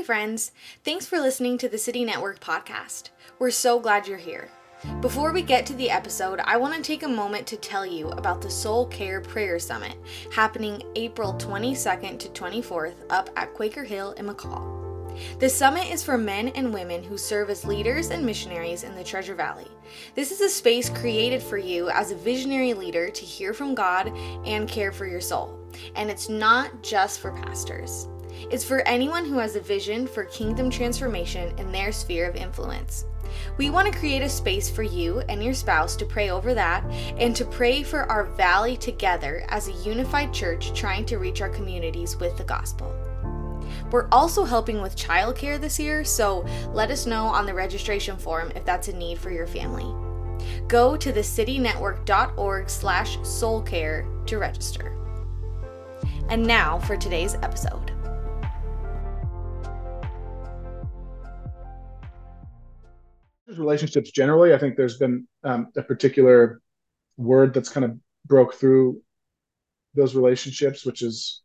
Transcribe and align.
Hey, 0.00 0.06
friends. 0.06 0.52
Thanks 0.82 1.04
for 1.04 1.18
listening 1.18 1.58
to 1.58 1.68
the 1.68 1.76
City 1.76 2.06
Network 2.06 2.40
podcast. 2.40 3.10
We're 3.38 3.50
so 3.50 3.78
glad 3.78 4.08
you're 4.08 4.16
here. 4.16 4.48
Before 5.02 5.30
we 5.30 5.42
get 5.42 5.66
to 5.66 5.74
the 5.74 5.90
episode, 5.90 6.40
I 6.40 6.56
want 6.56 6.74
to 6.74 6.80
take 6.80 7.02
a 7.02 7.08
moment 7.08 7.46
to 7.48 7.58
tell 7.58 7.84
you 7.84 8.08
about 8.08 8.40
the 8.40 8.48
Soul 8.48 8.86
Care 8.86 9.20
Prayer 9.20 9.58
Summit 9.58 9.98
happening 10.32 10.82
April 10.94 11.34
22nd 11.34 12.18
to 12.18 12.28
24th 12.30 12.94
up 13.10 13.28
at 13.36 13.52
Quaker 13.52 13.84
Hill 13.84 14.12
in 14.12 14.24
McCall. 14.24 15.20
The 15.38 15.50
summit 15.50 15.90
is 15.90 16.02
for 16.02 16.16
men 16.16 16.48
and 16.48 16.72
women 16.72 17.02
who 17.02 17.18
serve 17.18 17.50
as 17.50 17.66
leaders 17.66 18.08
and 18.08 18.24
missionaries 18.24 18.84
in 18.84 18.94
the 18.94 19.04
Treasure 19.04 19.34
Valley. 19.34 19.68
This 20.14 20.30
is 20.30 20.40
a 20.40 20.48
space 20.48 20.88
created 20.88 21.42
for 21.42 21.58
you 21.58 21.90
as 21.90 22.10
a 22.10 22.16
visionary 22.16 22.72
leader 22.72 23.10
to 23.10 23.24
hear 23.26 23.52
from 23.52 23.74
God 23.74 24.10
and 24.46 24.66
care 24.66 24.92
for 24.92 25.04
your 25.04 25.20
soul. 25.20 25.58
And 25.94 26.10
it's 26.10 26.30
not 26.30 26.82
just 26.82 27.20
for 27.20 27.32
pastors. 27.32 28.08
It's 28.50 28.64
for 28.64 28.80
anyone 28.82 29.24
who 29.24 29.38
has 29.38 29.56
a 29.56 29.60
vision 29.60 30.06
for 30.06 30.24
kingdom 30.24 30.70
transformation 30.70 31.56
in 31.58 31.72
their 31.72 31.92
sphere 31.92 32.28
of 32.28 32.36
influence. 32.36 33.04
We 33.58 33.70
want 33.70 33.92
to 33.92 33.98
create 33.98 34.22
a 34.22 34.28
space 34.28 34.70
for 34.70 34.82
you 34.82 35.20
and 35.28 35.42
your 35.42 35.54
spouse 35.54 35.96
to 35.96 36.04
pray 36.04 36.30
over 36.30 36.54
that 36.54 36.84
and 37.18 37.34
to 37.36 37.44
pray 37.44 37.82
for 37.82 38.10
our 38.10 38.24
valley 38.24 38.76
together 38.76 39.44
as 39.48 39.68
a 39.68 39.88
unified 39.88 40.32
church 40.32 40.72
trying 40.72 41.04
to 41.06 41.18
reach 41.18 41.40
our 41.40 41.48
communities 41.48 42.16
with 42.16 42.36
the 42.36 42.44
gospel. 42.44 42.94
We're 43.90 44.08
also 44.10 44.44
helping 44.44 44.80
with 44.80 44.96
childcare 44.96 45.60
this 45.60 45.78
year, 45.78 46.04
so 46.04 46.44
let 46.72 46.90
us 46.90 47.06
know 47.06 47.26
on 47.26 47.46
the 47.46 47.54
registration 47.54 48.16
form 48.16 48.52
if 48.54 48.64
that's 48.64 48.88
a 48.88 48.96
need 48.96 49.18
for 49.18 49.30
your 49.30 49.46
family. 49.46 49.86
Go 50.68 50.96
to 50.96 51.12
thecitynetwork.org 51.12 52.70
slash 52.70 53.18
soulcare 53.18 54.26
to 54.26 54.38
register. 54.38 54.96
And 56.28 56.46
now 56.46 56.78
for 56.78 56.96
today's 56.96 57.34
episode. 57.34 57.89
Relationships 63.58 64.10
generally 64.10 64.54
i 64.54 64.58
think 64.58 64.76
there's 64.76 64.98
been 64.98 65.26
um, 65.44 65.68
a 65.76 65.82
particular 65.82 66.60
word 67.16 67.52
that's 67.52 67.68
kind 67.68 67.84
of 67.84 67.96
broke 68.26 68.54
through 68.54 69.00
those 69.94 70.14
relationships 70.14 70.84
which 70.84 71.02
is 71.02 71.42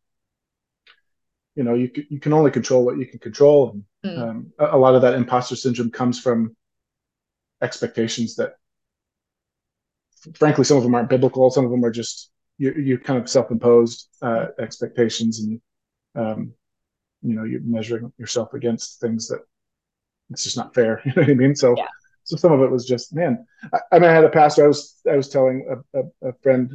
you 1.54 1.64
know 1.64 1.74
you, 1.74 1.90
you 2.10 2.20
can 2.20 2.32
only 2.32 2.50
control 2.50 2.84
what 2.84 2.98
you 2.98 3.06
can 3.06 3.18
control 3.18 3.70
and 3.70 3.84
mm. 4.04 4.22
um, 4.22 4.52
a, 4.58 4.76
a, 4.76 4.78
lot 4.78 4.94
of 4.94 5.02
that 5.02 5.14
imposter 5.14 5.56
syndrome 5.56 5.90
comes 5.90 6.20
from 6.20 6.54
expectations 7.62 8.36
that 8.36 8.54
frankly 10.34 10.64
some 10.64 10.76
of 10.76 10.82
them 10.82 10.94
aren't 10.94 11.08
biblical 11.08 11.50
some 11.50 11.64
of 11.64 11.70
them 11.70 11.84
are 11.84 11.90
just 11.90 12.30
you, 12.58 12.72
you 12.72 12.98
kind 12.98 13.20
of 13.20 13.28
self-imposed 13.28 14.08
uh, 14.22 14.46
expectations 14.58 15.40
and 15.40 15.60
um, 16.14 16.52
you 17.22 17.34
know 17.34 17.44
you're 17.44 17.60
measuring 17.62 18.12
yourself 18.18 18.54
against 18.54 19.00
things 19.00 19.28
that 19.28 19.40
it's 20.30 20.44
just 20.44 20.56
not 20.56 20.74
fair. 20.74 21.02
You 21.04 21.12
know 21.14 21.22
what 21.22 21.30
I 21.30 21.34
mean? 21.34 21.54
So, 21.54 21.74
yeah. 21.76 21.86
so 22.24 22.36
some 22.36 22.52
of 22.52 22.60
it 22.60 22.70
was 22.70 22.86
just, 22.86 23.14
man. 23.14 23.46
I, 23.72 23.78
I, 23.92 23.98
mean, 23.98 24.10
I 24.10 24.12
had 24.12 24.24
a 24.24 24.30
pastor. 24.30 24.64
I 24.64 24.68
was, 24.68 24.96
I 25.10 25.16
was 25.16 25.28
telling 25.28 25.66
a, 25.70 26.00
a, 26.00 26.28
a, 26.28 26.32
friend 26.42 26.72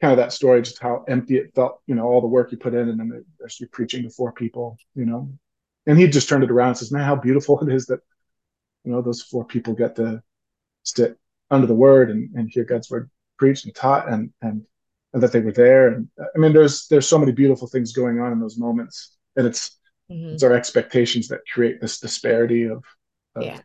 kind 0.00 0.12
of 0.12 0.18
that 0.18 0.32
story, 0.32 0.62
just 0.62 0.80
how 0.80 1.04
empty 1.08 1.36
it 1.36 1.54
felt. 1.54 1.80
You 1.86 1.94
know, 1.94 2.04
all 2.04 2.20
the 2.20 2.26
work 2.26 2.52
you 2.52 2.58
put 2.58 2.74
in, 2.74 2.88
and 2.88 2.98
then 2.98 3.24
you're 3.58 3.68
preaching 3.70 4.02
to 4.02 4.10
four 4.10 4.32
people. 4.32 4.76
You 4.94 5.06
know, 5.06 5.30
and 5.86 5.98
he 5.98 6.06
just 6.06 6.28
turned 6.28 6.44
it 6.44 6.50
around 6.50 6.68
and 6.68 6.78
says, 6.78 6.92
"Man, 6.92 7.04
how 7.04 7.16
beautiful 7.16 7.60
it 7.60 7.72
is 7.72 7.86
that, 7.86 8.00
you 8.84 8.92
know, 8.92 9.02
those 9.02 9.22
four 9.22 9.44
people 9.44 9.74
get 9.74 9.96
to 9.96 10.22
sit 10.82 11.18
under 11.50 11.66
the 11.66 11.74
Word 11.74 12.10
and, 12.10 12.34
and 12.34 12.50
hear 12.50 12.64
God's 12.64 12.90
Word 12.90 13.10
preached 13.38 13.64
and 13.64 13.74
taught, 13.74 14.08
and 14.08 14.32
and 14.42 14.64
and 15.12 15.22
that 15.22 15.32
they 15.32 15.40
were 15.40 15.52
there. 15.52 15.88
And 15.88 16.08
I 16.18 16.38
mean, 16.38 16.52
there's 16.52 16.86
there's 16.88 17.08
so 17.08 17.18
many 17.18 17.32
beautiful 17.32 17.68
things 17.68 17.92
going 17.92 18.20
on 18.20 18.32
in 18.32 18.40
those 18.40 18.58
moments, 18.58 19.16
and 19.36 19.46
it's 19.46 19.78
Mm-hmm. 20.10 20.34
It's 20.34 20.42
our 20.42 20.52
expectations 20.52 21.28
that 21.28 21.40
create 21.52 21.80
this 21.80 21.98
disparity 21.98 22.64
of, 22.64 22.84
of, 23.34 23.42
yeah. 23.42 23.58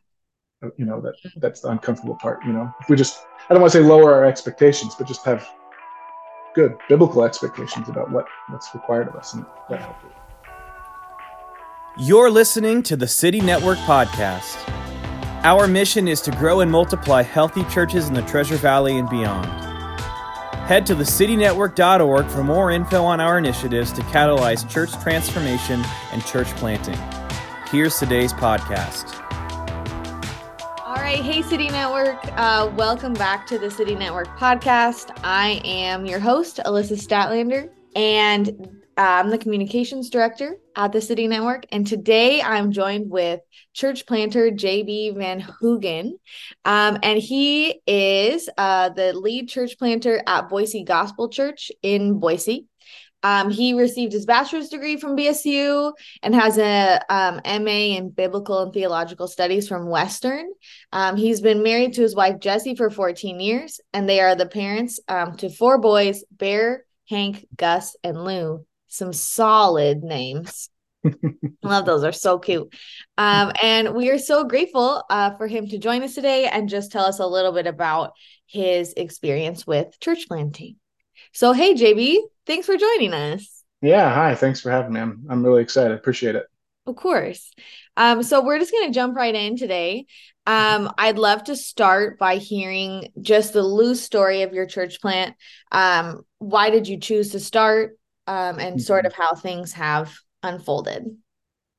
Of, 0.61 0.71
you 0.77 0.85
know, 0.85 1.01
that 1.01 1.15
mm-hmm. 1.25 1.39
that's 1.39 1.61
the 1.61 1.69
uncomfortable 1.69 2.15
part. 2.15 2.43
You 2.45 2.53
know, 2.53 2.71
if 2.81 2.89
we 2.89 2.95
just, 2.95 3.25
I 3.49 3.53
don't 3.53 3.61
want 3.61 3.73
to 3.73 3.79
say 3.79 3.83
lower 3.83 4.13
our 4.13 4.25
expectations, 4.25 4.95
but 4.95 5.07
just 5.07 5.23
have 5.25 5.47
good 6.55 6.75
biblical 6.89 7.23
expectations 7.23 7.89
about 7.89 8.11
what 8.11 8.25
what's 8.49 8.73
required 8.73 9.07
of 9.07 9.15
us, 9.15 9.33
and 9.33 9.45
that 9.69 9.81
helps. 9.81 10.05
You're 11.97 12.31
listening 12.31 12.83
to 12.83 12.95
the 12.95 13.07
City 13.07 13.41
Network 13.41 13.77
podcast. 13.79 14.57
Our 15.43 15.67
mission 15.67 16.07
is 16.07 16.21
to 16.21 16.31
grow 16.31 16.61
and 16.61 16.71
multiply 16.71 17.21
healthy 17.21 17.63
churches 17.65 18.07
in 18.07 18.13
the 18.13 18.21
Treasure 18.21 18.55
Valley 18.55 18.97
and 18.97 19.09
beyond. 19.09 19.70
Head 20.71 20.85
to 20.85 20.95
thecitynetwork.org 20.95 22.27
for 22.27 22.45
more 22.45 22.71
info 22.71 23.03
on 23.03 23.19
our 23.19 23.37
initiatives 23.37 23.91
to 23.91 24.01
catalyze 24.03 24.69
church 24.69 24.89
transformation 25.03 25.83
and 26.13 26.25
church 26.25 26.47
planting. 26.55 26.97
Here's 27.69 27.99
today's 27.99 28.31
podcast. 28.31 29.19
All 30.85 30.95
right. 30.95 31.19
Hey, 31.21 31.41
City 31.41 31.67
Network. 31.67 32.25
Uh, 32.37 32.71
welcome 32.77 33.11
back 33.11 33.45
to 33.47 33.59
the 33.59 33.69
City 33.69 33.95
Network 33.95 34.29
podcast. 34.37 35.11
I 35.25 35.59
am 35.65 36.05
your 36.05 36.21
host, 36.21 36.61
Alyssa 36.65 36.93
Statlander, 36.93 37.69
and 37.93 38.80
I'm 39.01 39.31
the 39.31 39.37
communications 39.39 40.11
director 40.11 40.57
at 40.75 40.91
the 40.91 41.01
City 41.01 41.27
Network. 41.27 41.65
And 41.71 41.87
today 41.87 42.39
I'm 42.39 42.71
joined 42.71 43.09
with 43.09 43.39
church 43.73 44.05
planter 44.05 44.51
JB 44.51 45.17
Van 45.17 45.41
Hoogen. 45.41 46.11
Um, 46.65 46.99
and 47.01 47.17
he 47.17 47.81
is 47.87 48.47
uh, 48.59 48.89
the 48.89 49.13
lead 49.13 49.49
church 49.49 49.79
planter 49.79 50.21
at 50.27 50.49
Boise 50.49 50.83
Gospel 50.83 51.29
Church 51.29 51.71
in 51.81 52.19
Boise. 52.19 52.67
Um, 53.23 53.49
he 53.49 53.73
received 53.73 54.13
his 54.13 54.27
bachelor's 54.27 54.69
degree 54.69 54.97
from 54.97 55.17
BSU 55.17 55.93
and 56.21 56.35
has 56.35 56.59
a 56.59 56.99
um, 57.09 57.41
MA 57.43 57.95
in 57.97 58.11
biblical 58.11 58.59
and 58.59 58.71
theological 58.71 59.27
studies 59.27 59.67
from 59.67 59.87
Western. 59.89 60.45
Um, 60.91 61.17
he's 61.17 61.41
been 61.41 61.63
married 61.63 61.93
to 61.93 62.03
his 62.03 62.15
wife 62.15 62.39
Jessie 62.39 62.75
for 62.75 62.91
14 62.91 63.39
years, 63.39 63.79
and 63.93 64.07
they 64.07 64.19
are 64.19 64.35
the 64.35 64.45
parents 64.45 64.99
um, 65.07 65.37
to 65.37 65.49
four 65.49 65.79
boys 65.79 66.23
Bear, 66.31 66.85
Hank, 67.09 67.47
Gus, 67.57 67.95
and 68.03 68.23
Lou 68.23 68.63
some 68.91 69.13
solid 69.13 70.03
names. 70.03 70.69
Love 71.63 71.85
those 71.85 72.03
are 72.03 72.11
so 72.11 72.37
cute. 72.37 72.73
Um, 73.17 73.51
and 73.63 73.95
we 73.95 74.09
are 74.09 74.19
so 74.19 74.43
grateful 74.43 75.03
uh, 75.09 75.35
for 75.37 75.47
him 75.47 75.67
to 75.67 75.77
join 75.77 76.03
us 76.03 76.13
today 76.13 76.47
and 76.47 76.69
just 76.69 76.91
tell 76.91 77.05
us 77.05 77.19
a 77.19 77.25
little 77.25 77.53
bit 77.53 77.67
about 77.67 78.11
his 78.45 78.93
experience 78.93 79.65
with 79.65 79.99
church 79.99 80.27
planting. 80.27 80.75
So, 81.33 81.53
hey, 81.53 81.73
JB, 81.73 82.19
thanks 82.45 82.65
for 82.65 82.75
joining 82.75 83.13
us. 83.13 83.63
Yeah, 83.81 84.13
hi. 84.13 84.35
Thanks 84.35 84.59
for 84.59 84.69
having 84.69 84.93
me. 84.93 84.99
I'm, 84.99 85.25
I'm 85.29 85.43
really 85.43 85.61
excited. 85.61 85.93
Appreciate 85.93 86.35
it. 86.35 86.45
Of 86.85 86.95
course. 86.97 87.51
Um, 87.95 88.23
so, 88.23 88.43
we're 88.43 88.59
just 88.59 88.71
going 88.71 88.87
to 88.87 88.93
jump 88.93 89.15
right 89.15 89.33
in 89.33 89.55
today. 89.55 90.05
Um, 90.45 90.91
I'd 90.97 91.17
love 91.17 91.45
to 91.45 91.55
start 91.55 92.19
by 92.19 92.37
hearing 92.37 93.11
just 93.21 93.53
the 93.53 93.63
loose 93.63 94.01
story 94.01 94.41
of 94.41 94.53
your 94.53 94.65
church 94.65 94.99
plant. 94.99 95.35
Um, 95.71 96.23
why 96.39 96.71
did 96.71 96.87
you 96.87 96.99
choose 96.99 97.31
to 97.31 97.39
start? 97.39 97.97
Um, 98.31 98.59
and 98.59 98.75
mm-hmm. 98.75 98.79
sort 98.79 99.05
of 99.05 99.13
how 99.13 99.35
things 99.35 99.73
have 99.73 100.13
unfolded. 100.41 101.05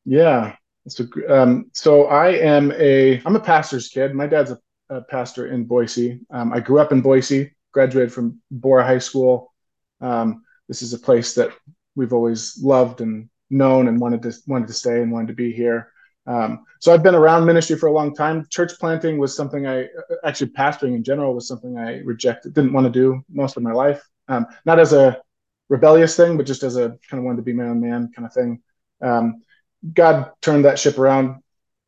Yeah. 0.05 0.57
So, 0.87 1.07
um, 1.29 1.71
so 1.73 2.05
I 2.07 2.33
am 2.33 2.73
a 2.73 3.23
I'm 3.25 3.37
a 3.37 3.41
pastor's 3.41 3.89
kid. 3.89 4.15
My 4.15 4.27
dad's 4.27 4.51
a, 4.51 4.59
a 4.91 5.01
pastor 5.03 5.47
in 5.47 5.65
Boise. 5.65 6.21
Um, 6.31 6.53
I 6.53 6.61
grew 6.61 6.79
up 6.79 6.93
in 6.93 7.01
Boise, 7.01 7.53
graduated 7.73 8.13
from 8.13 8.41
Borah 8.51 8.85
High 8.85 8.99
School. 8.99 9.55
Um, 10.01 10.43
this 10.69 10.83
is 10.83 10.93
a 10.93 10.99
place 10.99 11.35
that 11.35 11.53
we've 11.95 12.13
always 12.13 12.61
loved 12.63 13.01
and 13.01 13.31
known 13.49 13.89
and 13.89 13.99
wanted 13.99 14.23
to 14.23 14.35
wanted 14.47 14.67
to 14.69 14.75
stay 14.75 15.01
and 15.01 15.11
wanted 15.11 15.29
to 15.29 15.35
be 15.35 15.53
here. 15.53 15.91
Um, 16.27 16.65
so 16.81 16.93
I've 16.93 17.03
been 17.03 17.15
around 17.15 17.47
ministry 17.47 17.77
for 17.77 17.87
a 17.87 17.93
long 17.93 18.15
time. 18.15 18.47
Church 18.51 18.73
planting 18.79 19.19
was 19.19 19.35
something 19.35 19.67
I 19.67 19.89
actually 20.23 20.51
pastoring 20.51 20.95
in 20.97 21.03
general 21.03 21.35
was 21.35 21.49
something 21.49 21.79
I 21.79 22.01
rejected, 22.01 22.53
didn't 22.53 22.75
want 22.75 22.85
to 22.85 22.93
do 22.93 23.25
most 23.33 23.57
of 23.57 23.63
my 23.63 23.73
life. 23.73 24.03
Um, 24.29 24.47
not 24.67 24.79
as 24.79 24.93
a 24.93 25.19
rebellious 25.73 26.17
thing, 26.17 26.37
but 26.37 26.45
just 26.45 26.63
as 26.63 26.77
a 26.77 26.91
kind 27.09 27.19
of 27.19 27.25
wanted 27.25 27.39
to 27.39 27.43
be 27.43 27.55
my 27.55 27.65
own 27.65 27.81
man 27.81 28.11
kind 28.15 28.27
of 28.27 28.35
thing. 28.35 28.61
Um, 29.01 29.43
God 29.95 30.31
turned 30.43 30.67
that 30.67 30.79
ship 30.79 30.99
around 30.99 31.43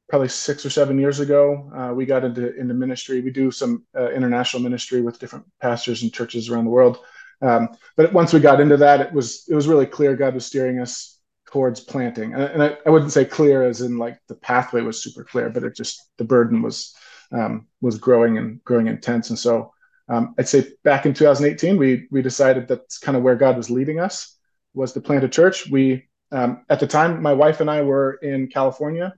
probably 0.09 0.29
six 0.29 0.65
or 0.65 0.71
seven 0.71 0.99
years 0.99 1.21
ago. 1.21 1.71
Uh, 1.77 1.95
we 1.95 2.07
got 2.07 2.25
into 2.25 2.55
into 2.57 2.73
ministry. 2.73 3.21
We 3.21 3.31
do 3.31 3.51
some 3.51 3.85
uh, 3.97 4.11
international 4.11 4.63
ministry 4.63 5.03
with 5.03 5.19
different 5.19 5.45
pastors 5.61 6.03
and 6.03 6.13
churches 6.13 6.49
around 6.49 6.65
the 6.65 6.71
world. 6.71 6.99
Um, 7.43 7.69
but 7.97 8.13
once 8.13 8.33
we 8.33 8.41
got 8.41 8.61
into 8.61 8.79
that, 8.79 9.01
it 9.01 9.13
was 9.13 9.45
it 9.49 9.55
was 9.55 9.69
really 9.69 9.87
clear 9.87 10.17
God 10.17 10.35
was 10.35 10.47
steering 10.47 10.81
us 10.81 11.19
towards 11.47 11.81
planting. 11.81 12.33
And, 12.33 12.43
and 12.43 12.63
I, 12.63 12.79
I, 12.87 12.91
wouldn't 12.91 13.13
say 13.13 13.25
clear 13.25 13.63
as 13.63 13.81
in 13.83 13.99
like 13.99 14.19
the 14.29 14.35
pathway 14.35 14.81
was 14.81 15.03
super 15.03 15.25
clear, 15.25 15.51
but 15.51 15.63
it 15.63 15.77
just 15.77 16.09
the 16.17 16.25
burden 16.25 16.63
was 16.63 16.95
um, 17.33 17.67
was 17.83 17.99
growing 17.99 18.39
and 18.39 18.65
growing 18.65 18.87
intense. 18.87 19.29
And 19.29 19.39
so 19.39 19.73
um, 20.09 20.35
I'd 20.39 20.49
say 20.49 20.67
back 20.83 21.06
in 21.06 21.15
2018, 21.15 21.77
we 21.77 22.06
we 22.11 22.23
decided 22.23 22.69
that's 22.69 22.99
kind 22.99 23.17
of 23.17 23.23
where 23.23 23.37
God 23.37 23.56
was 23.56 23.71
leading 23.71 24.01
us 24.01 24.37
was 24.75 24.93
to 24.93 25.01
plant 25.01 25.25
a 25.25 25.29
church. 25.29 25.71
We 25.71 26.09
um, 26.33 26.65
at 26.69 26.81
the 26.81 26.87
time, 26.87 27.23
my 27.23 27.33
wife 27.33 27.61
and 27.61 27.71
I 27.71 27.83
were 27.83 28.15
in 28.15 28.49
California, 28.49 29.15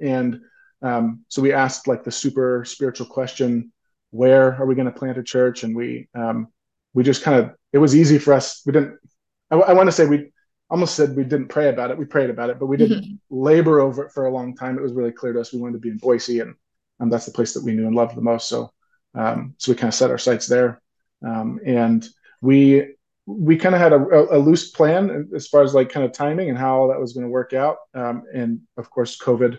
and 0.00 0.40
um, 0.82 1.24
so 1.28 1.40
we 1.40 1.52
asked 1.52 1.86
like 1.86 2.04
the 2.04 2.10
super 2.10 2.64
spiritual 2.64 3.06
question, 3.06 3.72
where 4.10 4.54
are 4.56 4.66
we 4.66 4.74
going 4.74 4.86
to 4.86 4.98
plant 4.98 5.18
a 5.18 5.22
church? 5.22 5.62
And 5.62 5.74
we 5.74 6.08
um, 6.14 6.48
we 6.94 7.02
just 7.02 7.22
kind 7.22 7.38
of 7.38 7.54
it 7.72 7.78
was 7.78 7.96
easy 7.96 8.18
for 8.18 8.34
us. 8.34 8.62
We 8.66 8.72
didn't. 8.72 8.98
I, 9.50 9.56
I 9.56 9.72
want 9.72 9.88
to 9.88 9.92
say 9.92 10.06
we 10.06 10.32
almost 10.68 10.94
said 10.94 11.16
we 11.16 11.24
didn't 11.24 11.48
pray 11.48 11.68
about 11.68 11.90
it. 11.90 11.98
We 11.98 12.04
prayed 12.04 12.30
about 12.30 12.50
it, 12.50 12.58
but 12.58 12.66
we 12.66 12.76
didn't 12.76 13.02
mm-hmm. 13.04 13.14
labor 13.30 13.80
over 13.80 14.04
it 14.04 14.12
for 14.12 14.26
a 14.26 14.32
long 14.32 14.56
time. 14.56 14.78
It 14.78 14.82
was 14.82 14.92
really 14.92 15.12
clear 15.12 15.32
to 15.32 15.40
us 15.40 15.52
we 15.52 15.60
wanted 15.60 15.74
to 15.74 15.78
be 15.80 15.90
in 15.90 15.98
Boise, 15.98 16.40
and 16.40 16.54
um, 17.00 17.10
that's 17.10 17.26
the 17.26 17.32
place 17.32 17.54
that 17.54 17.64
we 17.64 17.72
knew 17.72 17.86
and 17.86 17.96
loved 17.96 18.16
the 18.16 18.22
most. 18.22 18.48
So, 18.48 18.72
um, 19.14 19.54
so 19.58 19.72
we 19.72 19.76
kind 19.76 19.88
of 19.88 19.94
set 19.94 20.10
our 20.10 20.18
sights 20.18 20.46
there, 20.46 20.80
um, 21.24 21.60
and 21.64 22.06
we 22.40 22.94
we 23.24 23.56
kind 23.56 23.74
of 23.74 23.80
had 23.80 23.92
a, 23.92 24.36
a, 24.36 24.38
loose 24.38 24.72
plan 24.72 25.30
as 25.32 25.46
far 25.46 25.62
as 25.62 25.74
like 25.74 25.88
kind 25.88 26.04
of 26.04 26.10
timing 26.10 26.48
and 26.48 26.58
how 26.58 26.76
all 26.76 26.88
that 26.88 27.00
was 27.00 27.12
going 27.12 27.24
to 27.24 27.30
work 27.30 27.52
out. 27.52 27.76
Um, 27.94 28.24
and 28.34 28.60
of 28.76 28.90
course, 28.90 29.16
COVID 29.16 29.58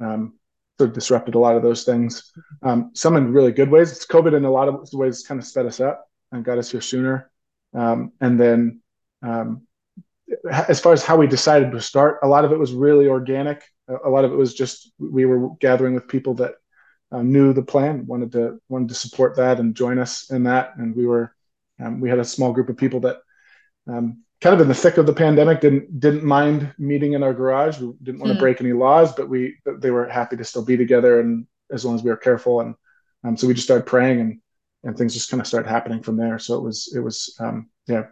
um, 0.00 0.34
sort 0.78 0.90
of 0.90 0.94
disrupted 0.94 1.34
a 1.34 1.38
lot 1.38 1.56
of 1.56 1.62
those 1.62 1.84
things. 1.84 2.30
Um, 2.62 2.90
some 2.92 3.16
in 3.16 3.32
really 3.32 3.52
good 3.52 3.70
ways. 3.70 3.92
It's 3.92 4.04
COVID 4.04 4.36
in 4.36 4.44
a 4.44 4.50
lot 4.50 4.68
of 4.68 4.86
ways 4.92 5.24
kind 5.26 5.40
of 5.40 5.46
sped 5.46 5.64
us 5.64 5.80
up 5.80 6.06
and 6.32 6.44
got 6.44 6.58
us 6.58 6.70
here 6.70 6.82
sooner. 6.82 7.30
and 7.72 8.12
then 8.20 8.82
as 10.50 10.80
far 10.80 10.92
as 10.92 11.04
how 11.04 11.16
we 11.16 11.26
decided 11.26 11.72
to 11.72 11.80
start, 11.80 12.18
a 12.22 12.28
lot 12.28 12.44
of 12.44 12.52
it 12.52 12.58
was 12.58 12.72
really 12.72 13.08
organic. 13.08 13.62
A 14.04 14.08
lot 14.08 14.24
of 14.24 14.32
it 14.32 14.36
was 14.36 14.54
just 14.54 14.92
we 14.98 15.24
were 15.24 15.50
gathering 15.60 15.94
with 15.94 16.08
people 16.08 16.34
that 16.34 16.56
uh, 17.10 17.22
knew 17.22 17.52
the 17.52 17.62
plan, 17.62 18.06
wanted 18.06 18.32
to 18.32 18.60
wanted 18.68 18.88
to 18.88 18.94
support 18.94 19.36
that 19.36 19.60
and 19.60 19.74
join 19.74 19.98
us 19.98 20.30
in 20.30 20.44
that, 20.44 20.76
and 20.76 20.94
we 20.94 21.06
were 21.06 21.34
um, 21.80 22.00
we 22.00 22.08
had 22.08 22.18
a 22.18 22.24
small 22.24 22.52
group 22.52 22.68
of 22.68 22.76
people 22.76 23.00
that 23.00 23.18
um, 23.86 24.22
kind 24.40 24.54
of 24.54 24.60
in 24.60 24.68
the 24.68 24.74
thick 24.74 24.98
of 24.98 25.06
the 25.06 25.12
pandemic 25.12 25.60
didn't 25.60 26.00
didn't 26.00 26.24
mind 26.24 26.72
meeting 26.78 27.14
in 27.14 27.22
our 27.22 27.34
garage. 27.34 27.78
We 27.78 27.92
didn't 28.02 28.20
want 28.20 28.32
to 28.32 28.36
mm. 28.36 28.40
break 28.40 28.60
any 28.60 28.72
laws, 28.72 29.12
but 29.12 29.28
we 29.28 29.56
they 29.64 29.90
were 29.90 30.08
happy 30.08 30.36
to 30.36 30.44
still 30.44 30.64
be 30.64 30.76
together 30.76 31.20
and 31.20 31.46
as 31.72 31.84
long 31.84 31.94
as 31.94 32.02
we 32.02 32.10
were 32.10 32.16
careful. 32.16 32.60
And 32.60 32.74
um, 33.24 33.36
so 33.36 33.46
we 33.46 33.54
just 33.54 33.66
started 33.66 33.86
praying 33.86 34.20
and 34.20 34.40
and 34.84 34.96
things 34.96 35.14
just 35.14 35.30
kind 35.30 35.40
of 35.40 35.46
started 35.46 35.68
happening 35.68 36.02
from 36.02 36.16
there. 36.16 36.38
So 36.38 36.56
it 36.56 36.62
was 36.62 36.92
it 36.94 37.00
was 37.00 37.36
um, 37.40 37.68
yeah 37.86 38.06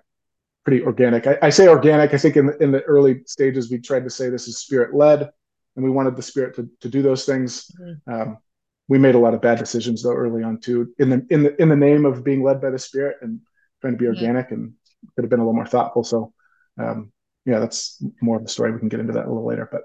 pretty 0.65 0.83
organic. 0.83 1.27
I, 1.29 1.39
I, 1.43 1.51
say 1.51 1.69
organic. 1.69 2.13
I 2.13 2.19
think 2.19 2.37
in 2.37 2.47
the, 2.47 2.61
in 2.61 2.73
the 2.73 2.83
early 2.83 3.23
stages 3.27 3.71
we 3.71 3.79
tried 3.79 4.03
to 4.03 4.11
say 4.11 4.29
this 4.29 4.49
is 4.49 4.59
spirit 4.59 4.95
led, 4.97 5.31
and 5.77 5.85
we 5.85 5.93
wanted 5.93 6.17
the 6.17 6.23
spirit 6.23 6.57
to, 6.57 6.69
to 6.81 6.89
do 6.89 7.03
those 7.03 7.25
things. 7.25 7.71
Mm-hmm. 7.81 8.13
Um, 8.13 8.39
we 8.88 8.99
made 8.99 9.15
a 9.15 9.19
lot 9.19 9.35
of 9.35 9.43
bad 9.43 9.59
decisions 9.59 10.03
though 10.03 10.15
early 10.15 10.43
on 10.43 10.61
too, 10.61 10.94
in 10.99 11.11
the 11.11 11.27
in 11.31 11.43
the 11.43 11.61
in 11.61 11.69
the 11.69 11.77
name 11.77 12.05
of 12.05 12.25
being 12.25 12.43
led 12.43 12.61
by 12.61 12.71
the 12.71 12.79
spirit 12.79 13.17
and 13.23 13.41
trying 13.81 13.94
to 13.94 13.99
be 13.99 14.06
organic, 14.06 14.50
and 14.50 14.73
could 15.15 15.25
have 15.25 15.31
been 15.31 15.41
a 15.41 15.43
little 15.43 15.55
more 15.55 15.67
thoughtful. 15.67 16.05
So, 16.05 16.33
um, 16.79 17.12
yeah, 17.44 17.59
that's 17.59 18.03
more 18.21 18.37
of 18.37 18.43
the 18.43 18.49
story. 18.49 18.73
We 18.73 18.79
can 18.79 18.88
get 18.88 19.00
into 19.00 19.15
that 19.15 19.27
a 19.27 19.29
little 19.29 19.47
later, 19.47 19.69
but 19.71 19.83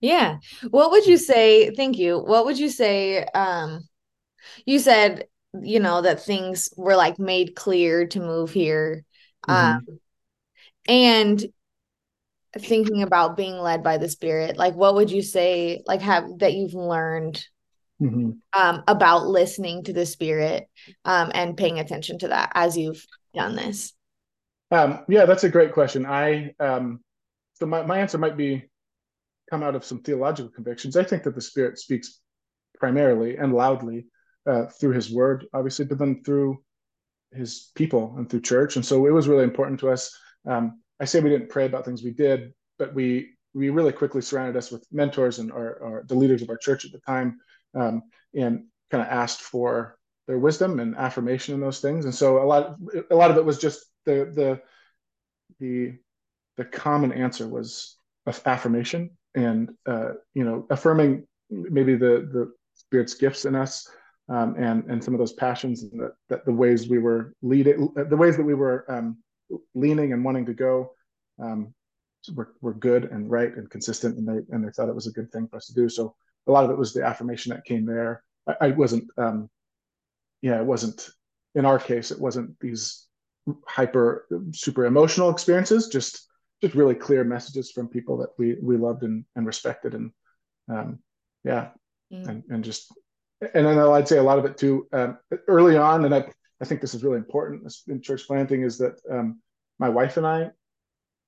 yeah, 0.00 0.38
what 0.70 0.90
would 0.90 1.06
you 1.06 1.16
say? 1.16 1.70
Thank 1.74 1.98
you. 1.98 2.18
What 2.18 2.44
would 2.46 2.58
you 2.58 2.68
say? 2.68 3.24
Um, 3.24 3.88
you 4.66 4.78
said 4.78 5.26
you 5.60 5.80
know 5.80 6.00
that 6.00 6.24
things 6.24 6.70
were 6.76 6.96
like 6.96 7.18
made 7.18 7.54
clear 7.54 8.06
to 8.06 8.18
move 8.18 8.50
here 8.50 9.04
Mm-hmm. 9.48 9.76
Um, 9.76 9.98
and 10.86 11.44
thinking 12.58 13.02
about 13.02 13.36
being 13.36 13.56
led 13.58 13.82
by 13.82 13.98
the 13.98 14.08
spirit, 14.08 14.56
like 14.56 14.74
what 14.74 14.94
would 14.94 15.10
you 15.10 15.22
say, 15.22 15.82
like 15.86 16.02
have 16.02 16.38
that 16.38 16.54
you've 16.54 16.74
learned 16.74 17.44
mm-hmm. 18.02 18.30
um, 18.60 18.82
about 18.88 19.26
listening 19.26 19.84
to 19.84 19.92
the 19.92 20.06
spirit 20.06 20.68
um, 21.04 21.30
and 21.34 21.56
paying 21.56 21.78
attention 21.78 22.18
to 22.18 22.28
that 22.28 22.52
as 22.54 22.76
you've 22.76 23.04
done 23.34 23.56
this? 23.56 23.92
Um, 24.70 25.04
yeah, 25.08 25.26
that's 25.26 25.44
a 25.44 25.50
great 25.50 25.72
question. 25.72 26.06
I 26.06 26.54
um, 26.58 27.00
so 27.54 27.66
my, 27.66 27.82
my 27.82 27.98
answer 27.98 28.18
might 28.18 28.36
be 28.36 28.64
come 29.50 29.62
out 29.62 29.74
of 29.74 29.84
some 29.84 30.02
theological 30.02 30.50
convictions. 30.50 30.96
I 30.96 31.04
think 31.04 31.22
that 31.24 31.34
the 31.34 31.40
Spirit 31.40 31.78
speaks 31.78 32.20
primarily 32.78 33.36
and 33.36 33.52
loudly 33.52 34.06
uh, 34.46 34.66
through 34.66 34.92
His 34.92 35.12
Word, 35.12 35.46
obviously, 35.52 35.84
but 35.84 35.98
then 35.98 36.22
through 36.24 36.62
his 37.32 37.70
people 37.74 38.14
and 38.16 38.28
through 38.28 38.40
church. 38.40 38.76
And 38.76 38.84
so 38.84 39.06
it 39.06 39.10
was 39.10 39.28
really 39.28 39.44
important 39.44 39.80
to 39.80 39.90
us. 39.90 40.16
Um, 40.46 40.80
I 41.00 41.04
say 41.04 41.20
we 41.20 41.30
didn't 41.30 41.50
pray 41.50 41.66
about 41.66 41.84
things 41.84 42.02
we 42.02 42.12
did, 42.12 42.52
but 42.78 42.94
we 42.94 43.30
we 43.54 43.68
really 43.68 43.92
quickly 43.92 44.22
surrounded 44.22 44.56
us 44.56 44.70
with 44.70 44.86
mentors 44.90 45.38
and 45.38 45.52
our, 45.52 45.82
our 45.82 46.04
the 46.06 46.14
leaders 46.14 46.42
of 46.42 46.48
our 46.48 46.56
church 46.56 46.84
at 46.84 46.92
the 46.92 47.00
time, 47.00 47.38
um, 47.74 48.02
and 48.34 48.64
kind 48.90 49.02
of 49.02 49.08
asked 49.08 49.40
for 49.40 49.96
their 50.26 50.38
wisdom 50.38 50.80
and 50.80 50.96
affirmation 50.96 51.54
in 51.54 51.60
those 51.60 51.80
things. 51.80 52.04
And 52.04 52.14
so 52.14 52.42
a 52.42 52.46
lot 52.46 52.76
a 53.10 53.14
lot 53.14 53.30
of 53.30 53.36
it 53.36 53.44
was 53.44 53.58
just 53.58 53.84
the 54.04 54.30
the 54.34 54.60
the 55.60 55.98
the 56.56 56.64
common 56.64 57.12
answer 57.12 57.48
was 57.48 57.96
affirmation 58.46 59.10
and 59.34 59.70
uh, 59.86 60.10
you 60.34 60.44
know 60.44 60.66
affirming 60.70 61.26
maybe 61.50 61.94
the 61.94 62.28
the 62.32 62.52
spirit's 62.74 63.14
gifts 63.14 63.44
in 63.44 63.54
us 63.54 63.88
um, 64.28 64.54
and 64.56 64.84
and 64.84 65.02
some 65.02 65.14
of 65.14 65.18
those 65.18 65.32
passions 65.32 65.82
and 65.82 66.00
the, 66.00 66.12
the, 66.28 66.42
the 66.46 66.52
ways 66.52 66.88
we 66.88 66.98
were 66.98 67.34
leading, 67.42 67.92
the 67.94 68.16
ways 68.16 68.36
that 68.36 68.44
we 68.44 68.54
were 68.54 68.84
um, 68.88 69.18
leaning 69.74 70.12
and 70.12 70.24
wanting 70.24 70.46
to 70.46 70.54
go, 70.54 70.92
um, 71.38 71.74
were, 72.34 72.52
were 72.60 72.74
good 72.74 73.04
and 73.04 73.30
right 73.30 73.54
and 73.56 73.68
consistent, 73.70 74.16
and 74.16 74.26
they 74.26 74.54
and 74.54 74.64
they 74.64 74.70
thought 74.70 74.88
it 74.88 74.94
was 74.94 75.06
a 75.06 75.12
good 75.12 75.30
thing 75.32 75.48
for 75.48 75.56
us 75.56 75.66
to 75.66 75.74
do. 75.74 75.88
So 75.88 76.14
a 76.46 76.52
lot 76.52 76.64
of 76.64 76.70
it 76.70 76.78
was 76.78 76.92
the 76.92 77.04
affirmation 77.04 77.50
that 77.50 77.64
came 77.64 77.86
there. 77.86 78.22
I, 78.46 78.54
I 78.60 78.70
wasn't, 78.70 79.04
um, 79.16 79.48
yeah, 80.40 80.58
it 80.58 80.66
wasn't. 80.66 81.08
In 81.54 81.66
our 81.66 81.78
case, 81.78 82.10
it 82.10 82.20
wasn't 82.20 82.58
these 82.60 83.06
hyper 83.66 84.26
super 84.52 84.86
emotional 84.86 85.30
experiences. 85.30 85.88
Just 85.88 86.26
just 86.62 86.74
really 86.74 86.94
clear 86.94 87.24
messages 87.24 87.70
from 87.70 87.88
people 87.88 88.16
that 88.18 88.30
we 88.38 88.56
we 88.62 88.76
loved 88.76 89.02
and 89.02 89.24
and 89.36 89.46
respected, 89.46 89.94
and 89.94 90.10
um, 90.70 90.98
yeah, 91.44 91.68
mm. 92.12 92.26
and 92.26 92.42
and 92.48 92.64
just 92.64 92.92
and 93.54 93.66
then 93.66 93.78
I'd 93.78 94.08
say 94.08 94.18
a 94.18 94.22
lot 94.22 94.38
of 94.38 94.44
it 94.44 94.56
too 94.56 94.86
um, 94.92 95.18
early 95.48 95.76
on, 95.76 96.04
and 96.04 96.14
I, 96.14 96.24
I 96.60 96.64
think 96.64 96.80
this 96.80 96.94
is 96.94 97.02
really 97.02 97.18
important 97.18 97.72
in 97.88 98.00
church 98.00 98.26
planting 98.26 98.62
is 98.62 98.78
that 98.78 99.00
um, 99.10 99.40
my 99.78 99.88
wife 99.88 100.16
and 100.16 100.26
I 100.26 100.50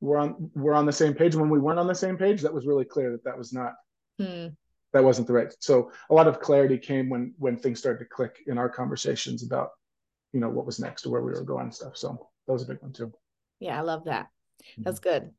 were 0.01 0.19
on 0.19 0.51
were 0.55 0.75
on 0.75 0.87
the 0.87 0.93
same 0.93 1.15
page. 1.15 1.35
When 1.35 1.51
we 1.51 1.59
weren't 1.59 1.79
on 1.79 1.89
the 1.89 1.95
same 1.95 2.17
page, 2.17 2.43
that 2.43 2.55
was 2.55 2.67
really 2.67 2.85
clear 2.85 3.11
that 3.13 3.25
that 3.25 3.37
was 3.37 3.53
not 3.53 3.75
hmm. 4.19 4.49
That 4.95 5.05
wasn't 5.05 5.27
the 5.27 5.35
right. 5.35 5.55
So 5.61 5.93
a 6.09 6.15
lot 6.15 6.27
of 6.27 6.41
clarity 6.41 6.79
came 6.79 7.11
when 7.11 7.35
when 7.39 7.57
things 7.57 7.79
started 7.79 7.99
to 7.99 8.07
click 8.07 8.39
in 8.47 8.57
our 8.57 8.71
conversations 8.71 9.43
about 9.43 9.71
you 10.33 10.41
know 10.41 10.49
what 10.49 10.65
was 10.65 10.81
next 10.81 11.05
or 11.05 11.11
where 11.11 11.23
we 11.23 11.33
were 11.33 11.45
going 11.45 11.65
and 11.65 11.75
stuff. 11.75 11.97
So 11.97 12.29
that 12.47 12.53
was 12.53 12.63
a 12.63 12.67
big 12.67 12.81
one 12.81 12.93
too. 12.93 13.13
Yeah, 13.61 13.79
I 13.79 13.83
love 13.83 14.05
that. 14.05 14.29
Mm-hmm. 14.63 14.83
That's 14.85 15.01
good. 15.01 15.31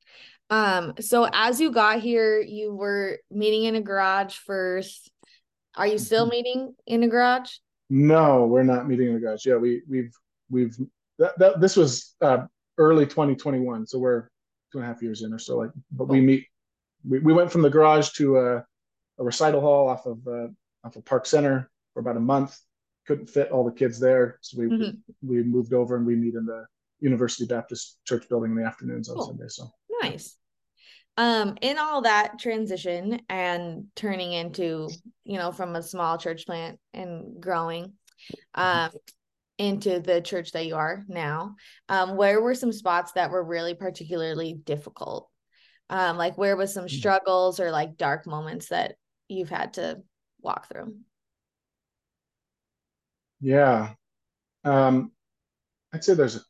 Um, 0.52 0.94
so 1.00 1.28
as 1.34 1.60
you 1.60 1.72
got 1.72 2.02
here, 2.02 2.40
you 2.40 2.76
were 2.76 3.18
meeting 3.32 3.64
in 3.64 3.76
a 3.76 3.82
garage 3.82 4.36
first 4.36 5.10
are 5.78 5.88
you 5.88 5.98
still 5.98 6.24
mm-hmm. 6.24 6.32
meeting 6.32 6.76
in 6.88 7.04
a 7.04 7.08
garage? 7.08 7.58
No, 7.90 8.46
we're 8.46 8.64
not 8.64 8.88
meeting 8.88 9.10
in 9.10 9.16
a 9.16 9.20
garage. 9.20 9.46
Yeah, 9.46 9.56
we 9.56 9.82
we've 9.88 10.14
we've 10.50 10.76
that, 11.20 11.38
that 11.38 11.62
this 11.62 11.76
was 11.76 12.16
uh, 12.22 12.46
early 12.78 13.06
2021, 13.06 13.86
so 13.86 14.00
we're 14.00 14.28
two 14.72 14.80
and 14.80 14.84
a 14.84 14.88
half 14.88 15.02
years 15.02 15.22
in 15.22 15.34
or 15.34 15.40
so. 15.40 15.58
Like, 15.58 15.72
but 15.92 16.08
we 16.08 16.22
meet. 16.22 16.46
We, 17.08 17.20
we 17.20 17.34
went 17.34 17.52
from 17.52 17.62
the 17.62 17.70
garage 17.70 18.10
to 18.14 18.40
a, 18.40 18.66
a 19.18 19.24
recital 19.24 19.62
hall 19.62 19.88
off 19.90 20.06
of 20.06 20.20
uh, 20.28 20.48
off 20.84 20.96
of 20.96 21.06
Park 21.06 21.26
Center 21.26 21.70
for 21.94 22.00
about 22.00 22.18
a 22.18 22.22
month. 22.22 22.58
Couldn't 23.08 23.30
fit 23.30 23.52
all 23.52 23.64
the 23.64 23.72
kids 23.72 24.00
there, 24.00 24.40
so 24.42 24.60
we 24.60 24.66
mm-hmm. 24.66 25.28
we 25.28 25.44
moved 25.44 25.74
over 25.74 25.96
and 25.96 26.06
we 26.06 26.16
meet 26.16 26.36
in 26.36 26.46
the 26.46 26.66
University 27.00 27.46
Baptist 27.46 28.00
Church 28.06 28.28
building 28.30 28.52
in 28.52 28.58
the 28.58 28.66
afternoons 28.66 29.10
on. 29.10 29.22
Sunday. 29.22 29.48
So 29.48 29.70
nice 30.02 30.38
um 31.18 31.58
in 31.62 31.78
all 31.78 32.02
that 32.02 32.40
transition 32.40 33.22
and 33.30 33.86
turning 33.96 34.34
into 34.34 34.90
you 35.24 35.38
know 35.38 35.52
from 35.52 35.76
a 35.76 35.84
small 35.84 36.18
church 36.18 36.46
plant 36.46 36.80
and 36.94 37.42
growing 37.42 37.94
um 38.56 38.90
into 39.58 40.02
the 40.02 40.20
church 40.20 40.52
that 40.52 40.66
you 40.66 40.76
are 40.76 41.04
now 41.08 41.56
um 41.88 42.18
where 42.18 42.42
were 42.42 42.56
some 42.56 42.74
spots 42.74 43.14
that 43.14 43.32
were 43.32 43.44
really 43.44 43.74
particularly 43.74 44.54
difficult 44.54 45.30
um 45.90 46.18
like 46.18 46.38
where 46.38 46.58
was 46.58 46.74
some 46.74 46.84
hmm. 46.84 46.90
struggles 46.90 47.60
or 47.60 47.72
like 47.72 47.98
dark 47.98 48.28
moments 48.28 48.70
that 48.70 48.96
you've 49.30 49.50
had 49.50 49.74
to 49.74 50.02
walk 50.42 50.68
through 50.68 50.96
yeah 53.42 53.92
um 54.64 55.12
i'd 55.94 56.04
say 56.04 56.14
there's 56.14 56.36
a, 56.36 56.42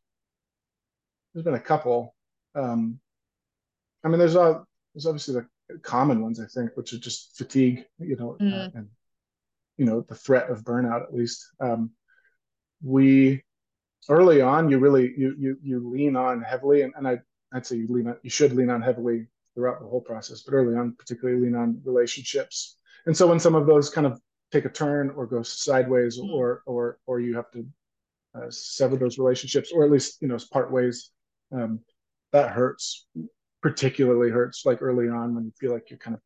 there's 1.32 1.44
been 1.44 1.54
a 1.54 1.60
couple 1.60 2.14
um 2.54 3.00
I 4.06 4.08
mean, 4.08 4.20
there's 4.20 4.36
a 4.36 4.64
there's 4.94 5.06
obviously 5.06 5.34
the 5.34 5.78
common 5.80 6.22
ones 6.22 6.38
I 6.38 6.46
think, 6.46 6.70
which 6.76 6.92
are 6.92 6.98
just 6.98 7.36
fatigue, 7.36 7.84
you 7.98 8.16
know, 8.16 8.36
mm. 8.40 8.52
uh, 8.52 8.70
and 8.74 8.88
you 9.76 9.84
know 9.84 10.02
the 10.02 10.14
threat 10.14 10.48
of 10.48 10.62
burnout 10.62 11.02
at 11.02 11.12
least. 11.12 11.44
Um, 11.60 11.90
we 12.82 13.42
early 14.08 14.40
on, 14.42 14.70
you 14.70 14.78
really 14.78 15.12
you 15.16 15.34
you 15.36 15.58
you 15.60 15.90
lean 15.90 16.14
on 16.14 16.40
heavily, 16.40 16.82
and, 16.82 16.94
and 16.96 17.08
I 17.08 17.18
I'd 17.52 17.66
say 17.66 17.76
you 17.76 17.88
lean 17.88 18.06
on 18.06 18.16
you 18.22 18.30
should 18.30 18.52
lean 18.52 18.70
on 18.70 18.80
heavily 18.80 19.26
throughout 19.56 19.80
the 19.80 19.88
whole 19.88 20.00
process, 20.00 20.42
but 20.42 20.54
early 20.54 20.76
on, 20.76 20.94
particularly 20.96 21.40
lean 21.40 21.56
on 21.56 21.80
relationships. 21.84 22.76
And 23.06 23.16
so 23.16 23.26
when 23.26 23.40
some 23.40 23.56
of 23.56 23.66
those 23.66 23.90
kind 23.90 24.06
of 24.06 24.20
take 24.52 24.66
a 24.66 24.68
turn 24.68 25.10
or 25.10 25.26
go 25.26 25.42
sideways, 25.42 26.20
mm. 26.20 26.30
or 26.30 26.62
or 26.66 26.98
or 27.06 27.18
you 27.18 27.34
have 27.34 27.50
to 27.52 27.66
uh, 28.36 28.50
sever 28.50 28.96
those 28.96 29.18
relationships, 29.18 29.72
or 29.74 29.84
at 29.84 29.90
least 29.90 30.22
you 30.22 30.28
know 30.28 30.38
part 30.52 30.70
ways, 30.70 31.10
um, 31.52 31.80
that 32.32 32.50
hurts 32.50 33.06
particularly 33.62 34.30
hurts 34.30 34.64
like 34.66 34.82
early 34.82 35.08
on 35.08 35.34
when 35.34 35.44
you 35.44 35.52
feel 35.58 35.72
like 35.72 35.90
you're 35.90 35.98
kind 35.98 36.14
of 36.14 36.20